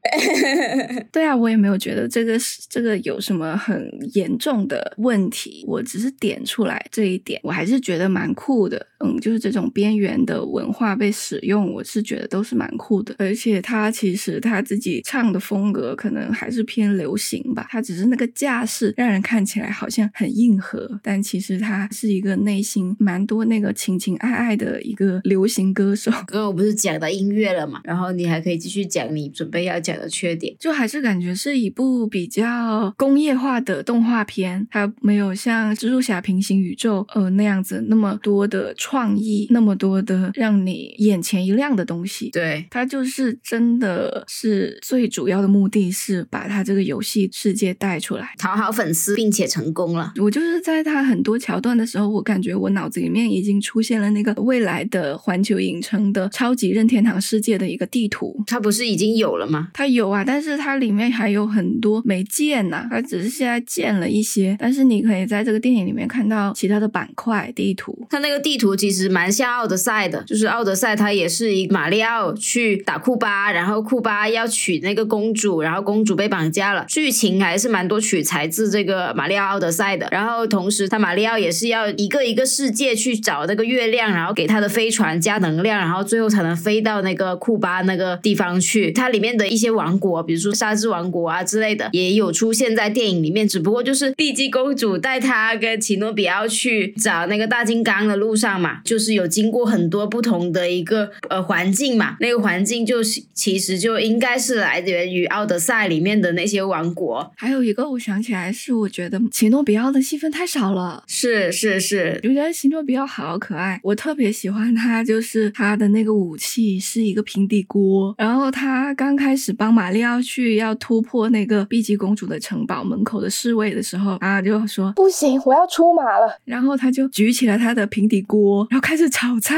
[1.13, 4.47] 对啊，我也没有觉得这个是这个有什么很严重。
[4.47, 8.87] 重的问题，我只是点出来这一点，我还是觉得蛮酷的。
[9.03, 13.13] 嗯，就是这种边缘的文化被使用，我是觉得都是蛮酷的。
[13.19, 26.09] 而且他其实他自己唱的风格可能还是偏流行吧，他只是那个架势让人看起来好像很硬核，但其实他是一个内心蛮多那个情情爱爱的一个流行歌手。
[26.11, 38.73] 刚刚我不是讲到音乐了嘛，然后你还可以继续讲你准备要讲的缺点，就还是感觉是一部比较工业化的动画片，它没有像蜘蛛侠平行宇宙呃那样子那么多的。
[38.77, 50.13] 创意那么多的让你眼前一亮的东西，对它就是真的是最主要的目的是把它这个游戏世界带出来，讨好粉丝，并且成功了。
[50.21, 58.43] 我就是在他很多桥段的时候，我感觉我脑子里面已经出现了那个未来的环球影城的超级任天堂世界的一个地图。
[58.45, 59.69] 它不是已经有了吗？
[59.73, 68.05] 它有啊，但是它里面还有很多没建呐，它只是现在建了一些，但是你可以在这个电影里面看到其他的板块地图。
[68.09, 68.67] 它那个地图。
[68.77, 80.07] 其实蛮像奥德赛的，就是奥德赛，它也是一马里奥去打库巴，然后库巴要娶那个公主，然后公主被绑架了，剧情还还是蛮多取材自这个马里奥奥德赛的。
[80.11, 88.91] 然后同时，他马里奥也是要一个一个世界去找那个月亮，然后给他的飞船加能量，然后最后才能飞到那个库巴那个地方去。
[88.91, 98.57] 它里面的一些王国，比如说沙之王国啊之类的，也有出现在电影里面，只不过就是碧姬公主带他跟奇诺比奥去找那个大金刚的路上。
[98.57, 107.31] 嘛，就是有经过很多不同的一个呃环境嘛，那个环境就是其实就应该是来源于奥德赛里面的那些王国。
[107.39, 111.03] 还有一个我想起来是，我觉得奇诺比奥的戏份太少了。
[111.05, 126.41] 是是是，我觉得奇诺比奥好可爱，我特别喜欢他，就是他的那个武器是一个平底锅，然后他刚开始帮玛丽奥去要突破那个碧姬公主的城堡门口的侍卫的时候，啊就说不行，我要出马了。
[126.43, 129.55] 然后他就举起了他的平底锅，然后开始炒菜，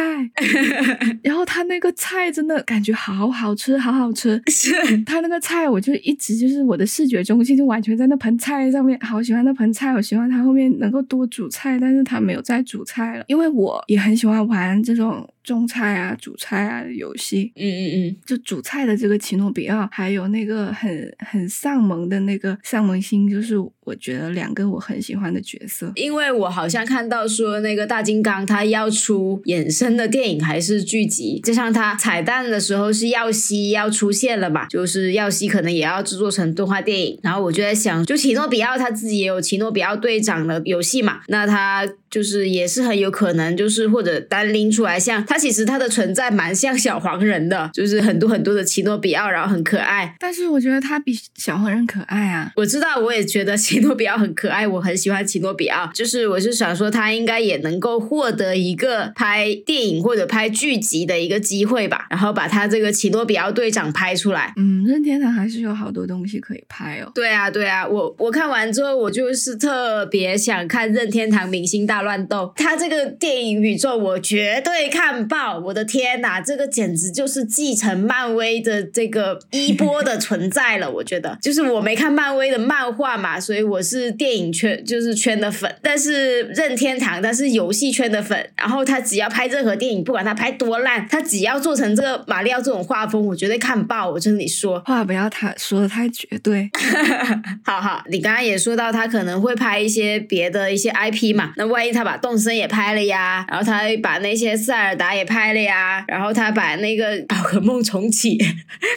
[1.24, 4.42] 然后他那个菜真的感觉好好吃，好好吃。
[4.48, 4.74] 是
[5.06, 15.26] 他那个菜，我就一直就是我的视觉中心就完全在那盆菜上面，好喜欢那盆菜，我希望它后面能够多煮菜，但是它没有再煮菜了，因为我也很喜欢玩这种。
[15.44, 25.92] 种菜啊，煮菜啊的游戏，嗯嗯嗯，就煮菜的这个奇诺比奥，还有那个很很丧萌的那个丧萌星，就是我觉得两个我很喜欢的角色。
[25.96, 37.20] 因为我好像看到说那个大金刚他要出衍生的电影还是剧集，就像他彩蛋的时候是耀西要出现了嘛，就是耀西可能也要制作成动画电影。
[37.24, 45.40] 然后我就在想，就奇诺比奥他自己也有奇诺比奥队长的游戏嘛，那他就是也是很有可能就是或者单拎出来像他。
[45.40, 50.14] 其实它的存在蛮像小黄人的，就是很多很多的奇诺比奥，然后很可爱。
[50.20, 52.52] 但是我觉得它比小黄人可爱啊！
[52.58, 55.90] 我知道，我也觉得奇诺比奥很可爱，我很喜欢奇诺比奥。
[55.94, 64.52] 就是我是想说，他应该也能够获得一个拍电影或者拍剧集的一个机会吧，然后把他这个奇诺比奥队长拍出来。
[64.58, 67.10] 嗯，任天堂还是有好多东西可以拍哦。
[67.16, 72.52] 对啊，对啊，我我看完之后，我就是特别想看任天堂明星大乱斗。
[72.58, 75.19] 他这个电影宇宙，我绝对看。
[75.28, 75.60] 爆！
[75.60, 80.90] 我的天哪，这个简直就是继承漫威的这个衣钵的存在了。
[80.90, 85.76] 我觉得，就是我没看漫威的漫画嘛，所以我是电影圈就是圈的粉。
[85.82, 94.10] 但是任天堂他是游戏圈的粉，然后他只要拍任何电影，不管他拍多烂，他只要做成这个马里奥这种画风，我绝对看爆。
[94.10, 96.70] 我跟你说，话不要太说的太绝对。
[97.66, 105.09] 好好，你刚刚也说到他可能会拍一些别的一些 IP 嘛，那万一他把动森也拍了呀，然后他把那些塞尔达。
[105.16, 108.38] 也拍了呀，然后他把那个宝可梦重启，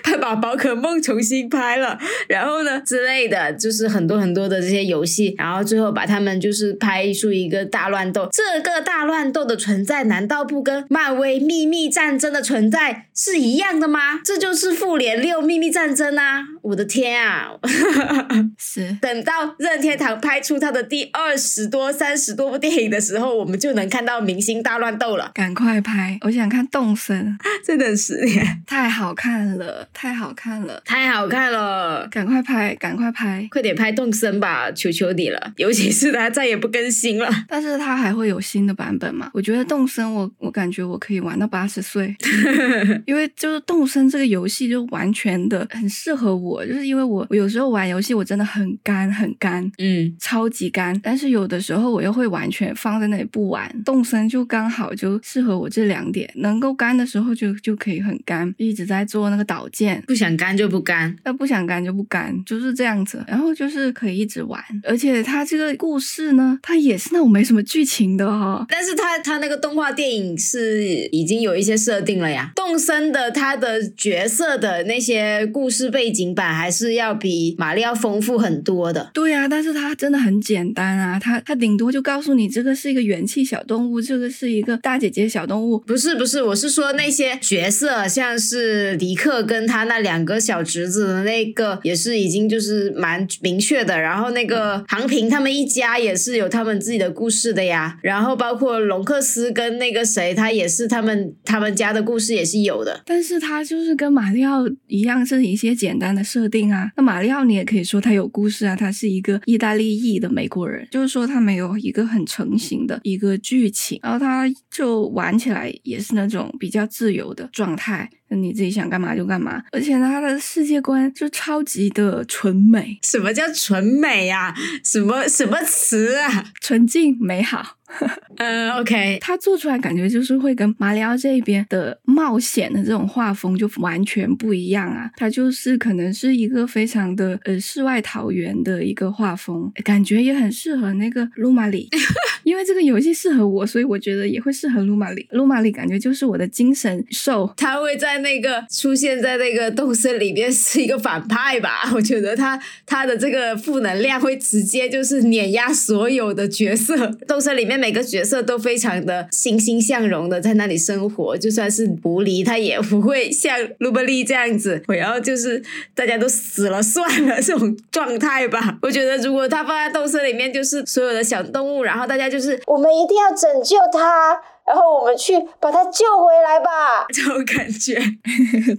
[0.03, 1.99] 他 把宝可梦重新拍了，
[2.29, 8.29] 然后呢之类的，就是很多很多的这些游戏，然后最后把他们就是拍出一个大乱斗。
[8.33, 14.21] 这个大乱斗的存在，难道不跟漫威秘密战争的存在是一样的吗？
[14.25, 16.45] 这就是复联六秘密战争啊！
[16.63, 17.51] 我的天啊！
[18.59, 25.31] 是等到任天堂拍出他的第二十多、三十多部电影的时候，我们就能看到明星大乱斗了。
[25.35, 26.19] 赶快拍！
[26.23, 32.07] 我想看动森，再等十年太好看了，太好看了，太好看了！
[32.09, 35.53] 赶快拍，赶快拍，快点拍动森吧，求求你了！
[35.57, 39.31] 尤其是它再也不更新了，但是它还会有新的版本嘛？
[39.35, 42.15] 我觉得动森，我我感觉我可以玩到八十岁，
[43.07, 56.03] 因为就是动森这个游戏就完全的很适合我，就是因为我我有时候玩游戏我真的很干很干，嗯，超级干，但是有的时候我又会完全放在那里不玩，动森就刚好就适合我这两。
[56.13, 63.25] 点能够干的时候就就可以很干，一直在做那个导件，不想干就不干，那不想干就不干，就是这样子。
[63.27, 68.67] 然后就是可以一直玩，而且它这个故事呢，它也是那种没什么剧情的哈。
[68.69, 72.53] 但是它它那个动画电影是已经有一些设定了呀。
[72.55, 79.11] 动森的它的角色的那些故事背景版还是要比马里奥丰富很多的。
[79.15, 85.79] 对啊，但是它真的很简单啊，它它顶多就告诉你这个是一个元气小动物，这个是一个大姐姐小动物。
[85.79, 94.01] 不是不是，我是说那些角色，像是迪克跟他那两个小侄子的那个，也是已经就是蛮明确的。
[94.01, 97.97] 然后那个航平他们一家也是有他们自己的故事的呀。
[98.03, 103.01] 然后包括隆克斯跟那个谁，他也是他们他们家的故事也是有的。
[103.07, 106.91] 但是他就是跟马里奥一样，是一些简单的设定啊。
[106.97, 115.73] 那马里奥你也可以说他有故事啊，他是一个意大利裔的美国人，就是说他没有一个很成型的一个剧情，然后他就玩起来。
[115.83, 122.99] 也是那种比较自由的状态，那你自己想干嘛就干嘛，而且他的世界观就超级的纯美。
[123.03, 124.55] 什么叫纯美呀？
[124.85, 126.45] 什么什么词啊？
[126.61, 127.79] 纯净美好。
[128.39, 135.11] 嗯，OK，他做出来感觉就是会跟马里奥这边的冒险的这种画风就完全不一样啊！
[135.17, 141.89] 他就是可能是一个非常的呃世外桃源的一个画风，感觉也很适合那个卢马里，
[142.45, 145.27] 因为这个游戏适合我，所以我觉得也会适合卢马里。
[145.31, 151.91] 卢马里感觉就是我的精神兽，他会在那个出现在那个动森里面是一个反派吧？
[151.95, 157.82] 我觉得他他的这个负能量会直接就是碾压所有的角色，动森里面。
[157.83, 165.61] 每个角色都非常的欣欣向荣的在那里生活，就算是狐狸，它也不会像卢伯利这样子，然后就是
[165.93, 168.79] 大家都死了算了这种状态吧。
[168.83, 174.31] 我觉得如果他放在斗色里面，就是所有的小动物，然后大家就是我们一定要拯救它，
[174.65, 177.05] 然后我们去把它救回来吧。
[177.13, 178.01] 这种感觉。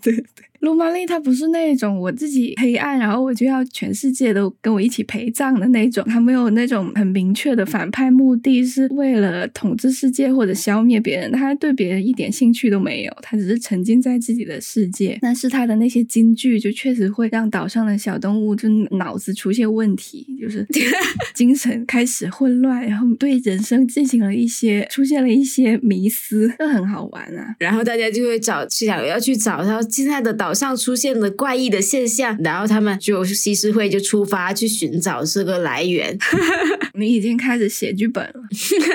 [0.01, 0.52] 对 对。
[0.63, 6.01] 卢玛丽她不是那种我自己黑暗，然后我就要全世界都跟我一起陪葬的那种。
[6.05, 11.29] 她没有那种很明确的反派目的，是为了统治世界或者消灭别人。
[11.33, 15.19] 她对别人一点兴趣都没有，她只是沉浸在自己的世界。
[15.21, 20.65] 但是她的那些金句就确实会让岛上的小动物就脑子出现问题，就是
[21.35, 27.53] 精神开始混乱，然后对人生进行了一些出现了一些迷思，这很好玩啊。
[27.59, 30.52] 然后大家就会找去想要去找他现在的岛。
[30.53, 36.17] 上出现了怪异的现象，然后他们就西施会就出发去寻找这个来源。
[36.95, 38.33] 你已经开始写剧本了。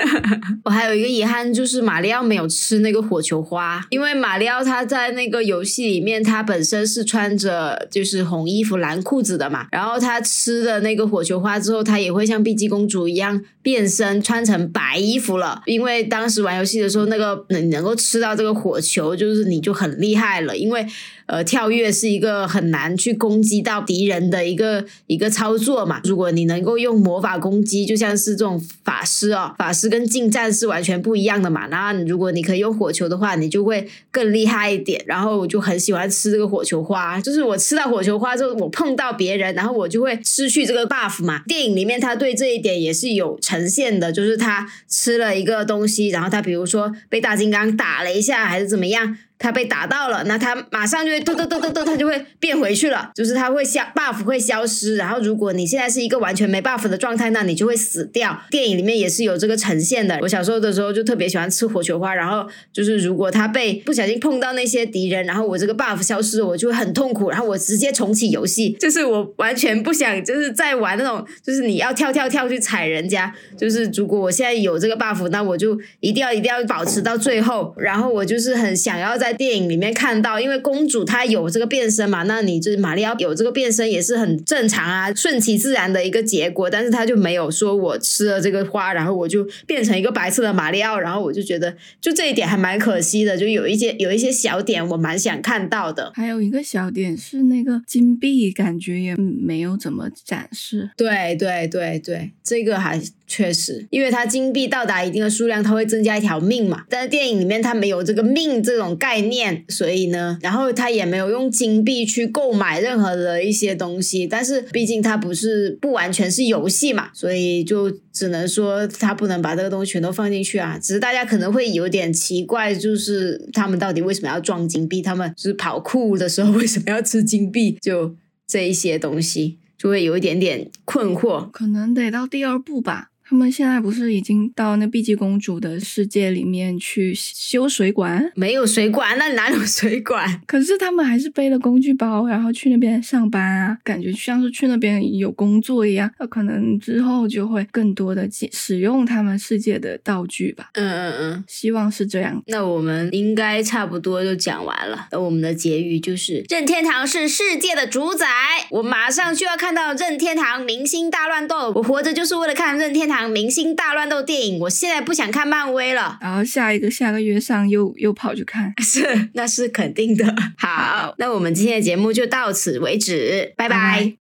[0.63, 15.61] 我还有一个遗憾，就是马里奥没有吃那个火球花，因为马里奥他在那个游戏里面，他本身是穿着就是红衣服蓝裤子的嘛，然后他吃了那个火球花之后，他也会像碧姬公主一样变身穿成白衣服了。
[15.65, 20.87] 因为当时玩游戏的时候，那个能能够吃到这个火球，就是你就很厉害了，因为。
[21.29, 26.01] 呃，跳跃是一个很难去攻击到敌人的一个一个操作嘛。
[26.03, 31.67] 如果你能够用魔法攻击，就像是这种法师哦，法师跟近战是完全不一样的嘛。
[31.67, 34.99] 然后如果你可以用火球的话，你就会更厉害一点。
[35.05, 41.43] 然后我就很喜欢吃这个火球花，就是我吃到火球花之后，我碰到别人，然后我就会失去这个 buff 嘛。
[41.45, 49.15] 电影里面他对这一点也是有呈现的，就是他吃了一个东西，然后他比如说被大金刚打了一下，还是怎么样。
[49.39, 54.97] 他被打到了，那他马上就会嘟嘟嘟嘟嘟，他就会变回去了，就是他会消 buff 会消失。
[54.97, 58.37] 然后如果你现在是一个完全没 buff 的状态，那你就会死掉。
[58.51, 60.19] 电影里面也是有这个呈现的。
[60.21, 73.33] 我小时候的时候就特别喜欢吃火球花，然后就是如果他被不小心碰到那些敌人，然后我这个 buff 消失，我就很痛苦，然后我直接重启游戏，就是我完全不想就是在玩那种，就是你要跳跳跳去踩人家。
[73.57, 77.73] 就是如果我现在有这个 buff，那我就一定要一定要保持到最后。
[77.77, 86.69] 然后我就是很想要在在电影里面看到，因为公主她有这个变身嘛，那你就是玛丽奥有这个变身也是很正常啊，顺其自然的一个结果。
[86.69, 96.11] 但是她就没有说我吃了这个花，然后我就变成一个白色的玛丽奥，然后我就觉得就这一点还蛮可惜的，就有一些有一些小点我蛮想看到的。
[96.15, 100.89] 还有一个小点是那个金币，感觉也没有怎么展示。
[100.97, 102.99] 对对对对，这个还。
[103.31, 106.85] 确实，因为它金币到达一定的数量，它会增加一条命嘛。
[106.89, 114.25] 但是电影里面它没有这个命这种概概念，所以呢，然后他也没有用金币去购买任何的一些东西。
[114.25, 120.79] 但是毕竟它不是不完全是游戏嘛，所以就只能说他不能把这个东西全都放进去啊。
[120.81, 125.01] 只是大家可能会有点奇怪，就是他们到底为什么要装金币？
[125.01, 127.77] 他们是跑酷的时候为什么要吃金币？
[127.81, 128.15] 就
[128.47, 131.49] 这一些东西就会有一点点困惑。
[131.51, 133.09] 可能得到第二步吧。
[133.29, 138.31] 他们现在不是已经到那碧姬公主的世界里面去修水管？
[138.33, 140.41] 没有水管，那哪有水管？
[140.47, 146.09] 可是他们还是背了工具包，然后去那边上班啊，感觉像是去那边有工作一样。
[146.17, 150.71] 那可能之后就会更多的使用他们世界的道具吧。
[150.73, 152.41] 嗯嗯嗯，希望是这样。
[152.47, 155.07] 那我们应该差不多就讲完了。
[155.11, 158.25] 那我们的结语就是：任天堂是世界的主宰。
[158.71, 161.71] 我马上就要看到任天堂明星大乱斗。
[161.75, 163.18] 我活着就是为了看任天堂。
[163.27, 166.19] 明星大乱斗电影，我现在不想看漫威了。
[166.21, 170.35] 然后下一个下个月上又又跑去看， 是那是肯定的。
[170.57, 174.18] 好，那我们今天的节目就到此为止，拜拜。